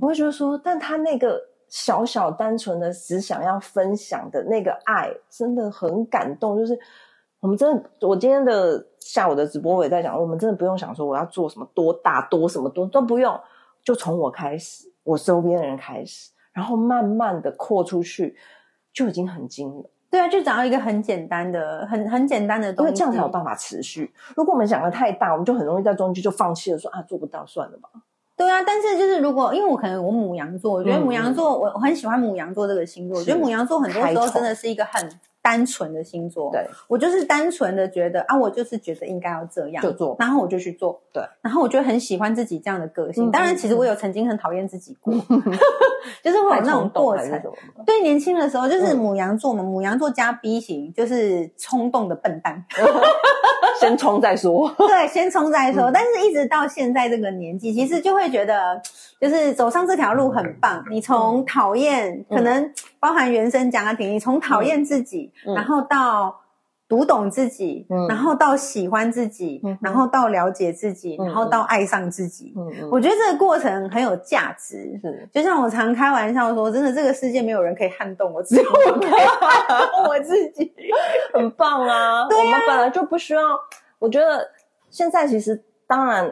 [0.01, 1.38] 我会觉得说，但他那个
[1.72, 6.57] 小小单纯的只想要分享的那个爱，真的很感动。
[6.57, 6.78] 就是
[7.39, 13.39] 我们真的，我今天的下午的直播我也在讲，我们真的不用想说我要做什么多大多什么多都不用，
[13.82, 18.36] 就从我开始，我周边的人开始，然后慢慢的扩出去，
[18.93, 19.89] 就已经很精了。
[20.09, 24.13] 对啊，就找到一个很简单的、很很简单的东西，因为这样才有办法持续。
[24.36, 27.89] 如果我们想的太大，我们就很容易在中间就放弃了，说啊做不到，算了吧。
[28.41, 35.09] 对啊，但是就是如果因为我可能我母羊座，我觉得母羊座我我很喜欢母羊座这个星座，我觉得母羊座很多时候真的是一个很。
[35.41, 43.31] 单纯的星座，对我就是单纯的觉得啊，我就是觉得应该要这样就做，然后我就去做，对，然后我就很喜欢自己这样的个性。
[43.31, 45.11] 当然，其实我有曾经很讨厌自己过，
[46.23, 47.41] 就是会有那种过程。
[47.85, 52.63] 对，年轻的时候就是母羊座嘛，母羊座加 B 型就是冲动的笨蛋，
[53.79, 54.71] 先冲再说。
[54.77, 55.89] 对，先冲再说。
[55.91, 58.79] 但是一直到现在这个年纪，其实就会觉得，
[59.19, 60.83] 就是走上这条路很棒。
[60.91, 65.30] 你从讨厌，可能包含原生家庭，你从讨厌自己。
[65.43, 66.39] 然后到
[66.88, 72.53] 读懂自己，然后到喜欢自己，然后到了解自己，然后到爱上自己。
[72.91, 74.99] 我觉得这个过程很有价值。
[75.01, 80.73] 是，就像我常开玩笑说，真的，这个世界没有人可以撼动我，只有我可以撼动我自己。
[81.34, 82.23] 很棒啊！
[82.23, 83.41] 我们本来就不需要。
[83.99, 84.49] 我觉得
[84.89, 86.32] 现在其实当然。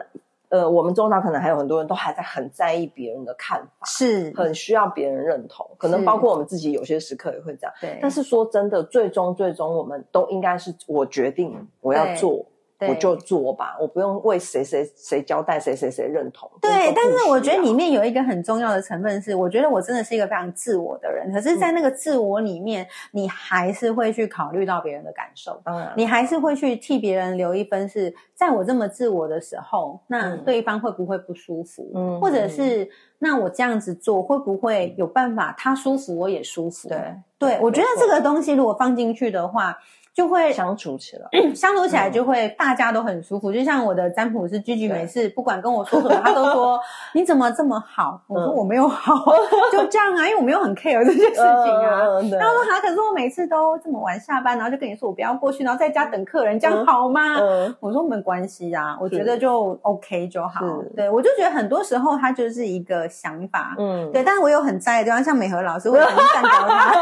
[0.50, 7.72] 呃，我们中岛可能还有很多人都还在很在意别人的看法，是很需要别人认同，可能包括我们自己有些时刻也会这样。
[7.80, 12.44] 对，但是说真的，最终最终我们都应该是我决定我要做。
[12.88, 16.50] 我就做吧，我不用为谁谁谁交代，谁谁谁认同。
[16.60, 21.30] 对，但是我觉得里面有一个很重要的成分是，我觉得我真的是一个非常自我的人。
[21.32, 25.60] 可是，在那个自我里面，你还是会去考虑到别人的感受。
[25.64, 31.90] 当然，你还是会去替别人留一分，是在我这么自我的时候，那对方会不会不舒服？
[31.94, 35.54] 嗯，或者是那我这样子做会不会有办法？
[35.58, 36.88] 他舒服，我也舒服。
[36.88, 36.98] 对，
[37.38, 39.76] 对我觉得这个东西如果放进去的话。
[40.20, 43.50] 就会相处起来，相处起来就会大家都很舒服。
[43.50, 46.78] 就像我的占卜师居居，每次不管跟我说什么， 他都说
[47.14, 48.20] 你怎么这么好？
[48.28, 49.14] 我说我没有好，
[49.72, 52.02] 就这样啊，因为我没有很 care 这件事情啊。
[52.38, 57.36] 他说啊可是我每次都这么晚下班，然后就跟你说我不要过去，然后在家等客人，这样好吗？
[57.80, 60.60] 我说没关系啊，我觉得就 OK 就好。
[60.94, 64.22] 对我就觉得很多时候他就是一个想法，嗯，对。
[64.22, 66.92] 但是我有很在的地方，像美和老师，我很赞同他。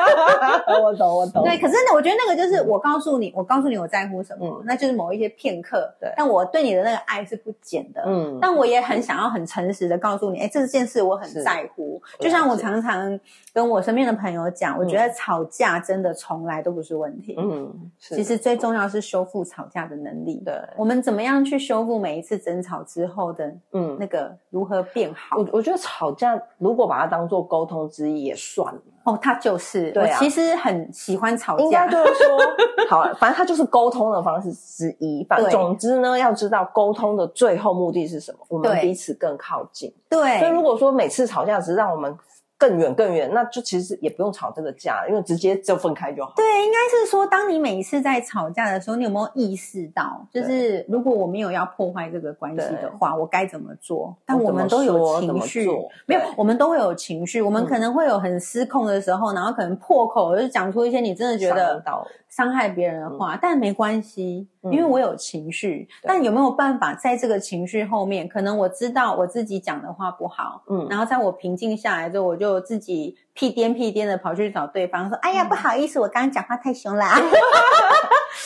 [0.84, 1.42] 我懂，我懂。
[1.42, 2.88] 对，可是呢，我觉得那个就是我告。
[2.88, 5.92] 告诉你，我告诉你我在乎什么，那就是某一些片刻。
[6.00, 8.02] 对，但我对你的那个爱是不减的。
[8.06, 12.00] 嗯，但我也很想要很诚实的告诉你，哎，这件事我很在乎。
[12.20, 13.18] 就像我常常
[13.52, 17.34] 跟我身边的朋友讲，我觉得吵架真的从来都不是问题。
[17.38, 20.42] 嗯，其实最重要是修复吵架的能力。
[20.44, 25.38] 对，我们怎么样去修复每一次争吵之后的嗯那个如何变好？
[25.38, 28.80] 我我觉得吵架如果把它当做沟通之一也算了。
[29.08, 32.38] 哦，他就是我其实很喜欢吵架，应该就是说，
[32.88, 35.24] 好，反正他就是沟通的方式之一。
[35.28, 39.92] 反正总之呢，要知道沟通的最后目的是什么，我们彼此更靠近。
[40.08, 42.16] 对，所以如果说每次吵架只是让我们。
[42.58, 46.32] 更远更远，那就其实也不用吵这个架，因为直接就分开就好。
[46.34, 54.16] 对，应该是说，当你每一次在吵架的时候，你有没有意识到，就是如果我没有要破坏这个关系的话，我该怎么做？
[54.26, 55.70] 但我们都有情绪，
[56.06, 61.80] 没有，我们都会有情绪，我们可能会有很失控的时候，然后可能破口就讲出一些你真的觉得
[62.28, 65.88] 伤害别人的话，但没关系，嗯因为我有情绪。
[66.02, 66.08] 对。
[66.08, 75.34] 但有没有办法在这个情绪后面，可能我知道我自己讲的话不好，嗯，然后在我平静下来之后，我就自己屁颠屁颠的跑去找对方说：“哎嗯。
[75.34, 77.04] 呀，不好意思，我刚刚讲话太凶了。
[77.04, 77.18] 啊。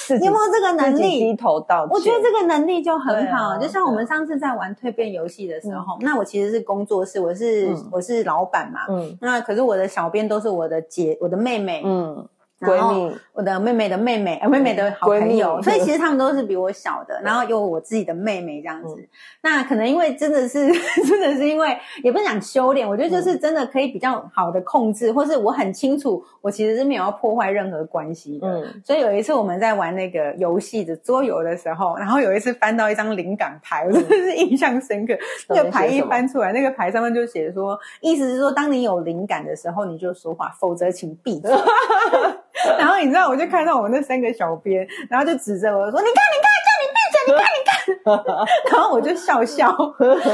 [0.06, 1.36] 自”己你有没有这个能力低力？
[1.36, 1.86] 头道？
[1.86, 7.88] 歉，我觉得这个能力就很好，啊就像我们上次在玩蜕变游戏的时候，那我其实是工作室，我是、嗯。
[7.92, 9.16] 我是老板嘛，嗯。
[9.20, 12.26] 那可是我的小编都是我的姐、我的妹妹，嗯，
[12.62, 18.96] 闺蜜，我的妹妹的妹妹，呃，妹妹的好朋友，所以其实他们都是比我小的，然后有我自己的妹妹这样子。
[19.42, 20.70] 那可能因为真的是，
[21.06, 28.46] 真的是因为也不是讲修炼，我觉得就是真的可以比较好的控制，或是我很清楚，我其实是没有要破坏任何关系的。
[28.46, 35.14] 嗯所以有一次我们在玩那个游戏的桌游的时候，然后有一次翻到一张灵感牌，我真的是印象深刻。
[35.48, 41.50] 那个牌一翻出来，那个牌上面就写说，意思是说，当你有灵感的时候，你就说话，否则请闭嘴。
[42.78, 49.66] 然后你知道，我就看到我们那三个小编，然后就指着我说：“你看，你看，叫你闭嘴，你看，你看。” 然后我就笑笑，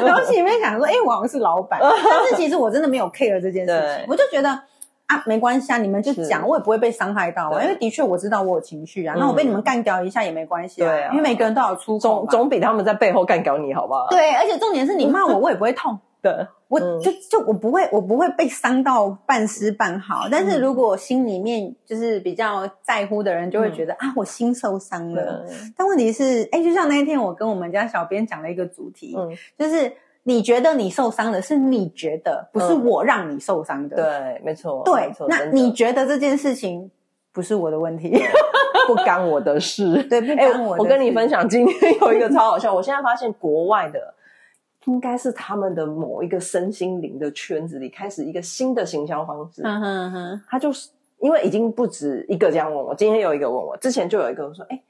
[0.05, 1.81] 然后心里面想说：“哎、我好像是老板。
[1.83, 4.59] ”但是其实我真的没有 care 这件事情，我就觉得。
[5.09, 11.99] 啊，没关系啊，你们就讲，我也不会被伤害到啊，因为的确我知道我有情绪啊，那我被你们干掉一下也没关系啊，对啊因为每个人都有出口。
[11.99, 14.07] 总总比他们在背后干掉你好不好？
[14.11, 15.99] 对，而且重点是你骂我，我也不会痛。
[16.23, 20.29] 的，我嗯就就我不会，我不会被伤到半丝半好。
[20.31, 25.45] 但嗯是如果心里面就是比较在乎的人，就会觉得、啊，我心受伤了。
[25.49, 29.93] 嗯但问题是，哎，就像那一天我跟我们家小编讲了一个主题，嗯，就是
[30.25, 33.97] 你觉得你受伤的是你觉得，不是嗯我让你受伤的。
[33.97, 36.91] 对，没错，对，那你觉得这件事情
[37.33, 38.21] 不是我的问题？
[38.87, 40.03] 不干我的事。
[40.09, 42.73] 对，不哎、干我的我跟你分享，今天有一个超好笑。
[42.73, 44.14] 我现在发现国外的
[44.89, 49.61] 应该是他们的某一个身心灵的圈子里开始一个新的行销方式。
[49.62, 54.82] 嗯哼哼，他就是因为已经不止一个这样问我，今天有一个问我，之前就有一个说：“哎、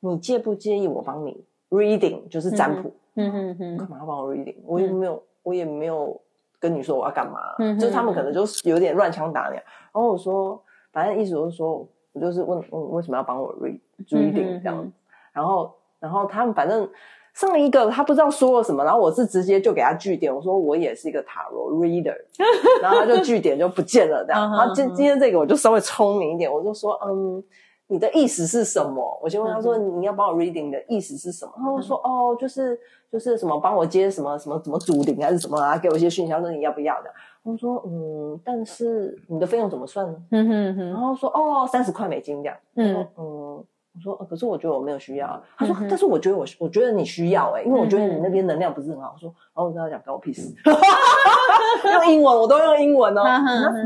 [0.00, 2.94] 你介不介意我帮你 reading，就是占卜？
[3.16, 4.56] 嗯哼哼，干嘛要帮我 reading？
[4.64, 6.18] 我也没有，我也没有
[6.58, 9.60] 跟你说我要干嘛，嗯哼就是他们可能就是有点乱枪打鸟。
[9.92, 10.58] 然后我说，
[10.92, 14.90] 反正意思就是说我就是问问为什么要帮我 read 嗯 reading 这样，
[15.34, 16.88] 然后然后他们反正。
[17.34, 22.14] 上一个他不知道说了什么，然后我是直接就给他据点，我说我也是一个塔罗 reader，
[22.82, 24.42] 然后他就据点就不见了这样。
[24.52, 27.42] 然后今今天这个我就稍微聪明一点，我就说嗯，
[27.86, 29.18] 你的意思是什么？
[29.22, 31.52] 我先问他说你要帮我 reading 的意思是什么？
[31.56, 32.78] 他就说哦，就是
[33.10, 37.10] 就是什么帮我接什么什么什么主灵还是什么啊，给我一些讯息，他说你要不要的？
[37.44, 40.14] 我说嗯，但是你的费用怎么算呢？
[40.30, 42.56] 嗯哼哼，然后说哦，三十块美金这样。
[42.76, 43.64] 嗯嗯嗯。
[43.94, 45.40] 我说、呃可是我觉得我没有需要啊。
[45.58, 49.14] 他说嗯，但是我觉得我我觉得你需要哎、因为我觉得你那边能量不是很好。
[49.14, 50.42] 我说，然后我跟他讲，关我屁事。
[51.92, 53.22] 用英文，我都用英文哦。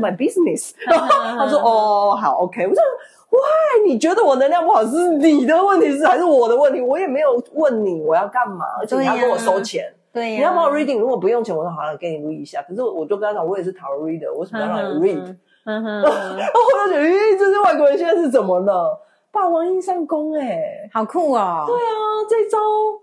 [0.01, 0.71] my business。
[0.87, 0.95] 嗯
[1.37, 2.65] 他说，哦，好，OK。
[2.67, 2.81] 我说
[3.29, 3.85] ，Why？
[3.85, 6.79] 你觉得我能量不好是你的问题是还是我的问题？
[6.79, 9.91] 我也没有问你我要干嘛，而且你要跟我收钱。
[10.13, 12.61] 对呀，你要帮我 reading，如果不用钱，我说好了，给你 read 一下。
[12.61, 15.35] 可是我就跟他讲，我也是塔罗 reader，我为什么要让你 read？
[15.65, 18.97] 嗯哼， 然后我就觉得，咦，这些外国人现在是怎么了？
[19.31, 20.59] 霸王硬上弓哎、
[20.93, 21.63] 好酷哦！
[21.67, 21.91] 对啊，
[22.29, 22.57] 这一招，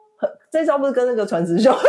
[0.51, 1.81] 这招不是跟那个传直销弄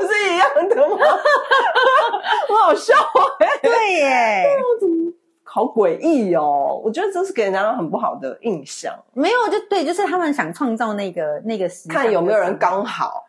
[0.00, 0.96] 的是一样的吗？
[2.48, 2.94] 我好笑
[3.40, 5.12] 哎、对耶，我怎么
[5.42, 6.80] 好诡异哦！
[6.84, 8.92] 我觉得这是给人家很不好的印象。
[9.12, 13.24] 没有就对，就是他们想创造那个那个看有没有人刚好，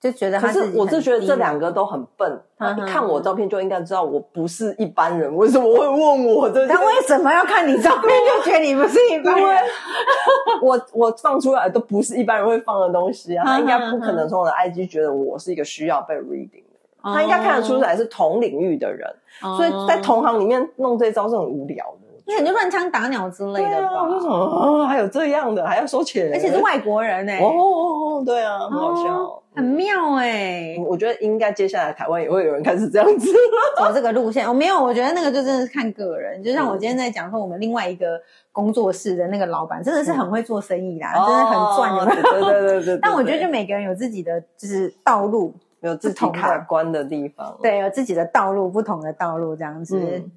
[0.00, 2.40] 就觉得可是我是觉得这两个都很笨。
[2.56, 6.72] 他一看我照片就应该知道我不是一般人，为什么会问我这些？
[6.72, 9.64] 他为什么要看你照片就觉得你不是一般人？
[10.62, 19.08] 我我放出来都不是一般人会放的东西啊，他应该不可嗯能从我的 IG 觉得我是一个需要被 reading 的人，他应该看得出来是同领域的人，
[19.42, 22.07] 哦，所以在同行里面弄这招是很无聊的。
[22.28, 24.02] 那你就乱枪打鸟之类的吧？
[24.02, 29.42] 为什么啊还有这样的，还要收钱，而且是外国人呢，哦哦哦，对啊，很好笑哦。
[29.56, 33.28] 很妙哎，我觉得应该接下来台湾也会有人开始这样子。
[33.76, 34.46] 走这个路线。
[34.46, 36.40] 我没有，我觉得那个就真的是看个人。
[36.40, 38.20] 就像我嗯今天在讲说，我们另外一个
[38.52, 42.22] 工作室的那个老板真的是很会做生意啦，哦真的很赚，有没有？
[42.22, 42.98] 对对对对对。
[43.02, 47.58] 但我觉得就每个人有自己的就是道路，有自己的卡关的地方。
[47.60, 49.98] 对，有自己的道路，不同的道路这样子。
[49.98, 50.30] 嗯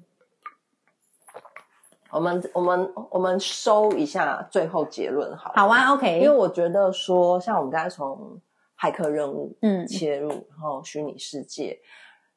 [2.12, 8.38] 我们我们我们收一下最后结论好了，好啊，OK，因为我觉得说，像我们刚才从
[8.78, 9.86] 骇客任务嗯。
[9.86, 11.80] 切入，然后虚拟世界，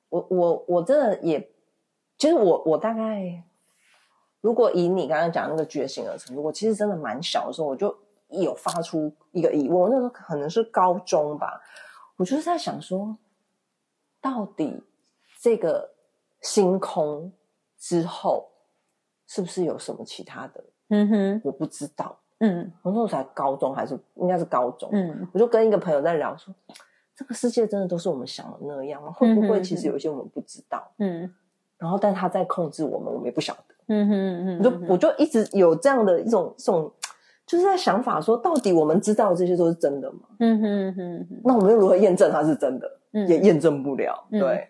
[0.08, 1.42] 我我我真的也，
[2.18, 3.44] 其实我我大概，
[4.40, 7.94] 如果以你刚刚讲那个觉醒的程度，我其实真的蛮小的时候，我就
[8.30, 11.62] 有发出一个疑问，我那时候可能是高中吧，
[12.16, 13.18] 我就是在想说，
[14.22, 14.82] 到底
[15.42, 15.92] 这个
[16.42, 17.34] 星空
[17.78, 18.50] 之后，
[19.28, 26.54] 是不是有什么其他的嗯哼，我不知道，嗯我那时候才高中还是应该是高中，嗯我就跟一个朋友在聊说，
[27.16, 29.12] 这个世界真的都是我们想的那样吗？
[29.12, 30.92] 会不会其实有一些我们不知道？
[31.00, 31.34] 嗯
[31.78, 33.76] 然后，但他在控制我们，我们也不晓得。
[33.88, 36.92] 嗯哼嗯我就我就一直有这样的一种这种，
[37.46, 40.20] 就是在想法说，到底我们知道的这些都是真的吗？
[40.40, 40.96] 嗯哼嗯
[41.30, 42.90] 哼那我们又如何验证它是真的？
[43.12, 44.26] 嗯也验证不了。
[44.32, 44.70] 嗯对，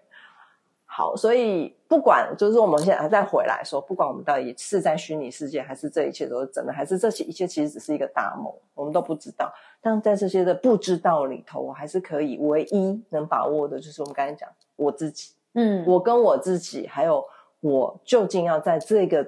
[0.98, 9.54] 好，所以不管就是我们现在再回来说，不管我们到底是在虚拟世界，还是这一切都是真的，还是这些一切其实只是一个大梦，我们都不知道。
[9.82, 17.22] 但在这些的不知道里头，我还是可以唯一能把握的，就是我们刚才讲我自己，嗯我跟我自己，还有
[17.60, 19.22] 我究竟要在这个，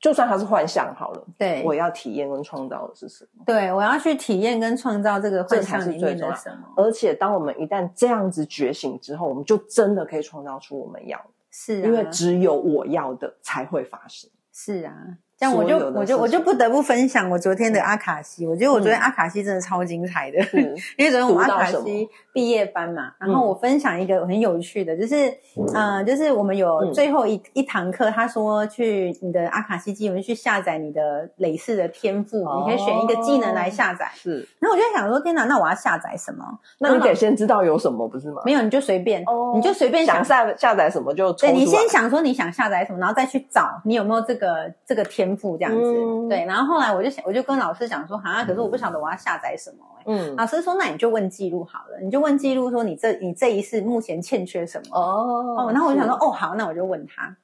[0.00, 1.62] 就算它是幻象好了，对。
[1.62, 3.44] 我要体验跟创造的是什么？
[3.44, 6.66] 对，我要去体验跟创造这个幻这才象里面的什么？
[6.76, 14.30] 而且，当我们一旦这样子觉醒之后，我们就真的可以创造出我们要的，是啊，因为只有我要的才会发生。
[14.52, 14.92] 是啊，
[15.38, 18.46] 这样我就我就我就不得不分享我昨天的阿卡西。
[18.46, 20.60] 我觉得我昨天嗯阿卡西真的超精彩的，是。
[20.98, 25.32] 因为昨天我们阿卡西毕业班嘛，然嗯后我分享一个很有趣的，就是
[25.74, 34.10] 呃，就是我们有嗯最后一一堂课，他说去你的阿卡西机我们去下载你的类似的天赋，你可以选一个技能来下载。
[34.14, 36.44] 是，然后我就在想说，天哪，那我要下载什么？
[36.78, 38.42] 那你得先知道有什么，不是吗？
[38.44, 40.30] 没有，你就随便，哦你就随便想想。
[40.30, 45.80] 下下载什么就对你先想说你想下载什么，然后再去找你有没有这个这个天赋这样子。
[45.82, 50.04] 嗯对，然后后来我就想，我就跟老师讲说，啊，可是我不晓得我要下载什么、欸。
[50.06, 54.98] 嗯老师说，那你就问记录好了，你就问记录说你这你这一世目前欠缺什么。
[54.98, 57.36] 哦哦，然后我就想说，哦，好，那我就问他。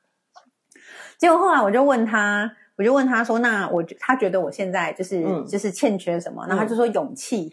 [1.18, 6.46] 结果后来我就问他，我就问他说，那我他觉得我现在就是、嗯就是欠缺什么？
[6.46, 7.50] 然后他就说勇气。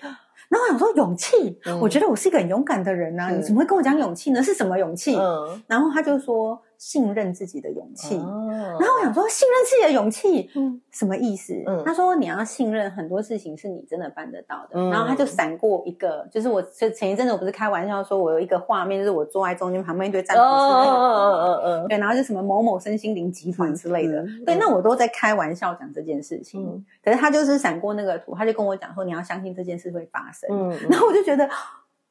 [0.49, 4.43] 然后我想说勇气，嗯我觉得我是一个很勇敢的人呐、是你怎么会跟我讲勇气呢？
[4.43, 5.15] 是什么勇气？
[5.17, 8.17] 嗯，然后他就说信任自己的勇气。
[8.17, 10.81] 然然后我想说，信任自己的勇气，嗯。
[10.91, 11.53] 什么意思？
[11.65, 11.81] 嗯。
[11.85, 14.71] 他说你要信任很多事情是你真的办得到的。
[14.73, 14.91] 嗯。
[14.91, 21.63] 然后他就闪过一个，就是我就前一阵子我不是开玩笑说，我有一个画面，就是我坐在中间，旁边一堆占卜师那个图。
[21.63, 26.85] 嗯嗯对，然后就什么某某身心灵集团之类的，嗯对，那我都在开玩笑讲这件事情，嗯。
[27.01, 31.49] 可是他就是闪过那个图，他就跟我讲说，你要相信这件事会发生，嗯然后我就觉得，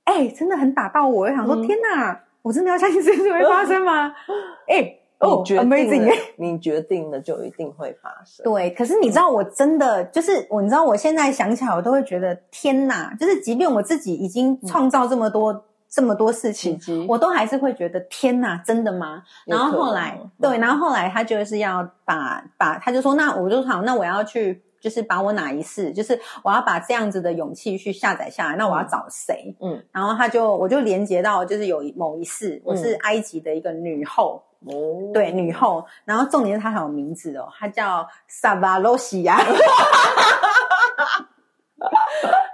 [0.04, 1.62] 哎、真的很打到我，我就想说，嗯。
[1.66, 4.12] 天哪，我真的要相信这件事会发生吗？
[4.68, 8.42] 哎、哦你决定，amazing 你决定了就一定会发生。
[8.44, 13.14] 对，可是你知道，我真的就是我，你知道，我现在想起来，我都会觉得天哪！
[13.20, 16.76] 就是即便我自己已经创造这么多、这么多事情，
[17.08, 19.22] 我都还是会觉得天哪，真的吗？
[19.46, 24.60] 然后后来，嗯对，然后后来他就是要把把，他就说，那我就好，那我要去。
[24.82, 29.54] 就是把我哪一世，就是我要把这样子的勇气去下载下来，那我要找谁？
[29.60, 34.72] 嗯然后他就我就连接到，就是有某一世，我是嗯埃及的一个女后，哦，
[35.14, 39.38] 对，女后，然后重点是她还有名字哦，她叫萨巴罗西亚，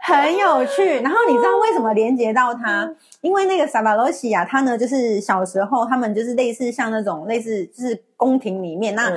[0.02, 1.00] 很有趣。
[1.00, 2.86] 然后你知道为什么连接到她？
[3.22, 9.10] 因为那个萨巴罗西亚，她呢就是小时候他们就是类似像那种类似就是宫廷里面那。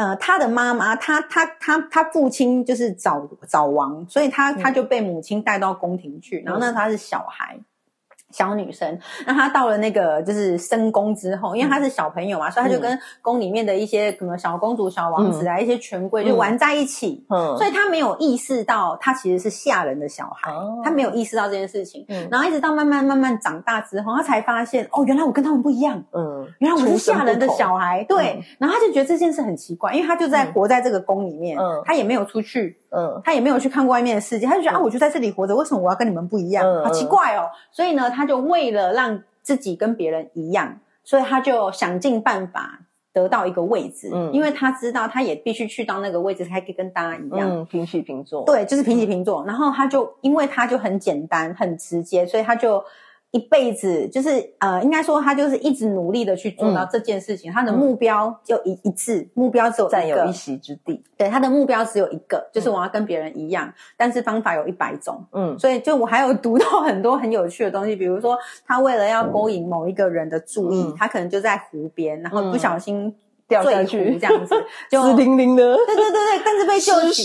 [0.00, 6.40] 嗯呃，他的妈妈，他他他他父亲就是早早亡，所以他他就被母亲带到宫廷去。
[6.40, 7.60] 然后那时候他是小孩，
[8.30, 8.98] 小女生。
[9.26, 17.24] 那她到了那个就是深宫之后，因为她是小朋友嘛，所以她就跟宫里面的一些什么小公主、小王子啊，一些权贵就玩在一起。
[17.28, 17.56] 嗯。
[17.56, 20.80] 所以她没有意识到她其实是下人的小孩，哦。
[20.84, 22.04] 他没有意识到这件事情。
[22.08, 22.28] 嗯。
[22.30, 26.02] 然后一直到慢慢慢慢长大之后，她才发现哦，原来我跟他们不一样。
[26.12, 28.42] 嗯，原来我是下人的小孩，对，嗯。
[28.58, 30.52] 然后她就觉得这件事很奇怪，因为她就在嗯。
[30.52, 31.82] 活在这个宫里面，嗯。
[31.84, 36.64] 她也没有出去，嗯他也没有去看过外面的世界，他就觉得、嗯啊，我就在这里活着，为什么我要跟你们不一样？
[36.66, 37.48] 嗯好奇怪哦！
[37.70, 42.80] 所以呢，他就为了让自己跟别人一样，所以他就想尽办法
[43.12, 47.48] 得到一个位置，嗯因为他知道他也必须去到那个位置，才可以跟大家一样。
[47.48, 49.44] 嗯，平起平坐，，对，就是平起平坐。
[49.44, 52.82] 然后他就因为他就很简单、很直接，所以他就
[53.32, 56.88] 一辈子就是呃，应该说他就是一直努力的去做到嗯。
[56.90, 57.52] 这件事情。
[57.52, 65.24] 他的目标就一一致，目标只有占有一席之地，对，他的目标只有一个，就是我要跟别人一样，但是方法有一百种。
[65.32, 65.56] 嗯。
[65.58, 70.94] 所以就我还有读到很多很有趣的东西，比如说他为了要勾引某一个人的注意，嗯。
[70.96, 72.58] 他可能就在湖边，然后不嗯。
[72.58, 73.14] 小心
[73.50, 74.54] 掉下去这样子，
[74.88, 77.24] 就湿淋淋的对对对对，但是被救起，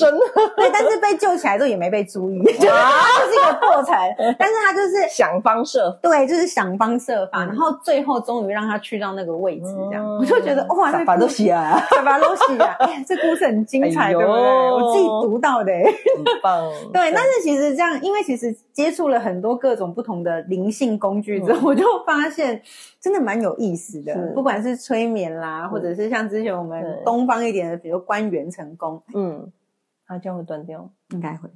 [0.57, 3.95] 对，但是被救起来之后也没被注意， 就是一个过程。
[4.39, 14.41] 但是他就是 想方设法，对，就是想方设法，嗯然后最后终于让他去到那个位置，这样、嗯我就觉得哇，这法都洗啊，萨巴罗西啊，哎，这故事很精彩，对不对？
[14.41, 22.61] 我自己读到的、哎很棒，对，但是其实这样，因为其实接触了很多各种不同的灵性工具之后，嗯我就发现
[23.01, 24.15] 真的蛮有意思的。
[24.33, 29.51] 不管是催眠啦，或者是像之前我们对东方一点的，比如关元成功，嗯，
[30.05, 30.89] 它这样会断掉？
[31.09, 31.49] 应该会。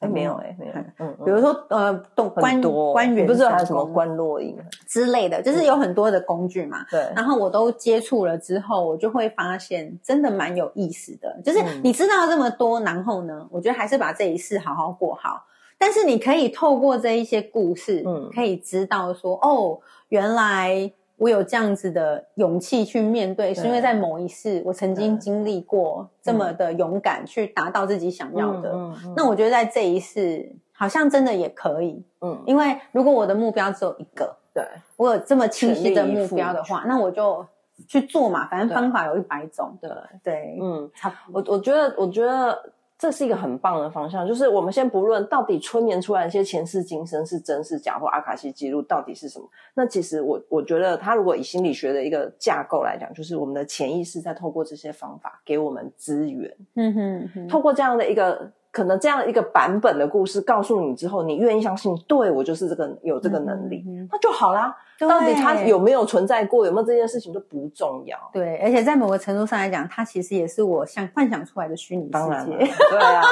[0.00, 4.54] 哎，没有哎，没有嗯，嗯，比如说呃，动关很多关元你不是还有什么成功关落音？
[4.86, 6.84] 之类的，就是有很多的工具嘛。
[6.90, 11.40] 对，然后我都接触了之后，我就会发现真的蛮有意思的。
[11.42, 15.46] 就是嗯你知道这么多，然后呢，我觉得还是把这一世好好过好。
[15.78, 28.72] 但是你可以透过这一些故事，嗯可以知道说，哦，原来我有这样子的勇气去面对，是因为在某一世我曾经对经历过这么的勇敢去达到自己想要的。
[28.72, 32.04] 嗯嗯那我觉得在这一世，好像真的也可以。
[32.20, 37.46] 嗯，因为如果我的目标只有一个，对，我有这么清晰的目标的话，那我就
[37.88, 39.76] 去做嘛，反正方法有一百种。
[39.80, 39.90] 对，
[40.22, 41.12] 对，嗯，差。
[41.32, 44.26] 我我觉得，我觉得这是一个很棒的方向。
[44.26, 64.74] 就是我们先不论到底催眠出来的一些前世今生是真是假，或阿卡西记录到底是什么，那其实我我觉得，它如果以心理学的一个架构来讲，就是我们的潜意识在透过这些方法给我们资源，嗯哼哼，透过这样的一个可能这样一个版本的故事告诉你之后，你愿意相信，对我就是这个有这个能力，那就好啦。
[64.98, 68.18] 到底他有没有存在过，有没有这件事情都不重要。
[68.32, 72.74] 对，而且在某个程度上来讲，它其实也是我想幻想出来的虚拟当然了，世界。
[72.90, 73.22] 对啊，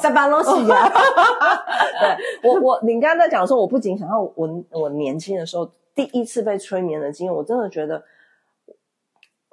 [0.00, 0.88] 萨巴罗西啊，
[2.00, 8.02] 对我我你刚刚在讲说，我不仅想到我我年轻的时候第一次被催眠的经验，我真的觉得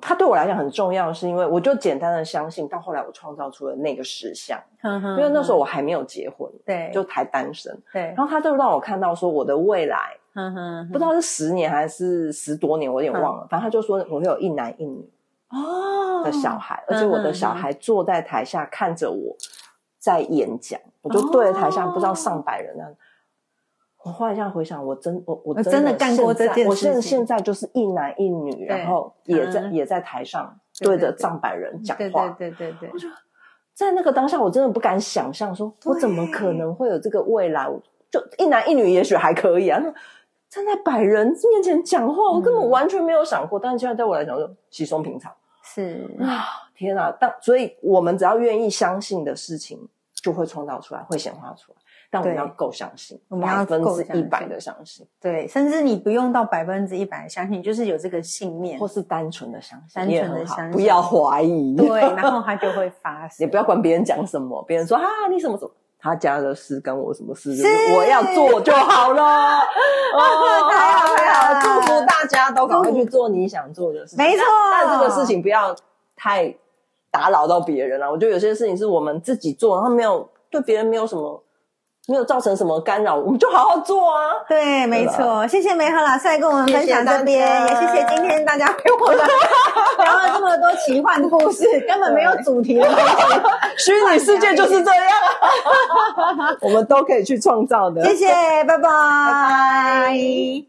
[0.02, 10.16] 它对我来讲很重要，是因为我就简单的相信，到后来我创造出了那个实相，因因为那时候我还没有结婚，对就还单身，对然，后他就让我看到说我的未来。
[10.34, 13.48] 哼哼不知道是十年还是十多年，我有点忘了。
[13.50, 15.10] 反正他就说我会有一男一女
[15.50, 19.36] 哦的小孩，而且我的小孩坐在台下看着我
[19.98, 22.86] 在演讲，我就对着台下哦不知道上百人那。
[24.10, 32.28] 我后来这样回想，我真我我我真的干过这件我现事情现在就是一男一女，然后也在嗯也在台上对着上百人讲对话。
[32.30, 33.00] 对对对对，
[33.76, 37.70] 在那个当下，我真的不敢想象，说我怎么可能会有这个未来？
[38.12, 39.80] 就一男一女，也许还可以啊。
[39.80, 39.94] 那
[40.50, 43.60] 站在百人面前讲话，我根嗯本完全没有想过。
[43.60, 45.32] 但是现在对我来讲，就稀松平常
[45.64, 46.44] 是啊！
[46.76, 47.16] 天啊！
[47.20, 49.88] 但所以，我们只要愿意相信的事情，
[50.24, 51.78] 就会创造出来，会显化出来。
[52.12, 61.76] 但我们要够相信，我们要百分之一百的相信，对，甚至你不用到百分之一百的相信，就是有这个信念或，是单纯的相信，单纯地也很好相信不要怀疑。
[61.76, 63.38] 对，然后它就会 发生。
[63.40, 69.22] 也不要管别人讲什么，别人说啊你什么什么，他家的事跟我什么事，就是我要做就好了。
[70.16, 74.26] 哦，太好太好了，祝福大家都赶快去做你想做的事情。
[74.26, 75.76] 没错但但这个事情不要
[76.16, 76.52] 太
[77.12, 78.10] 打扰到别人了。
[78.10, 81.44] 我觉得有些事情是我们自己做，然后没有对别人没有什么。
[82.10, 84.32] 没有造成什么干扰，我们就好好做啊！
[84.48, 89.16] 对，没错，谢谢梅和老师来跟我们分享这边，也谢谢今天大家陪我们
[90.00, 93.04] 聊了这么多奇幻的故事，根本没有主题的东西。
[93.78, 95.06] 虚拟世界就是这样，
[96.62, 98.04] 我们都可以去创造的。
[98.04, 98.28] 谢谢，
[98.64, 100.69] 拜拜。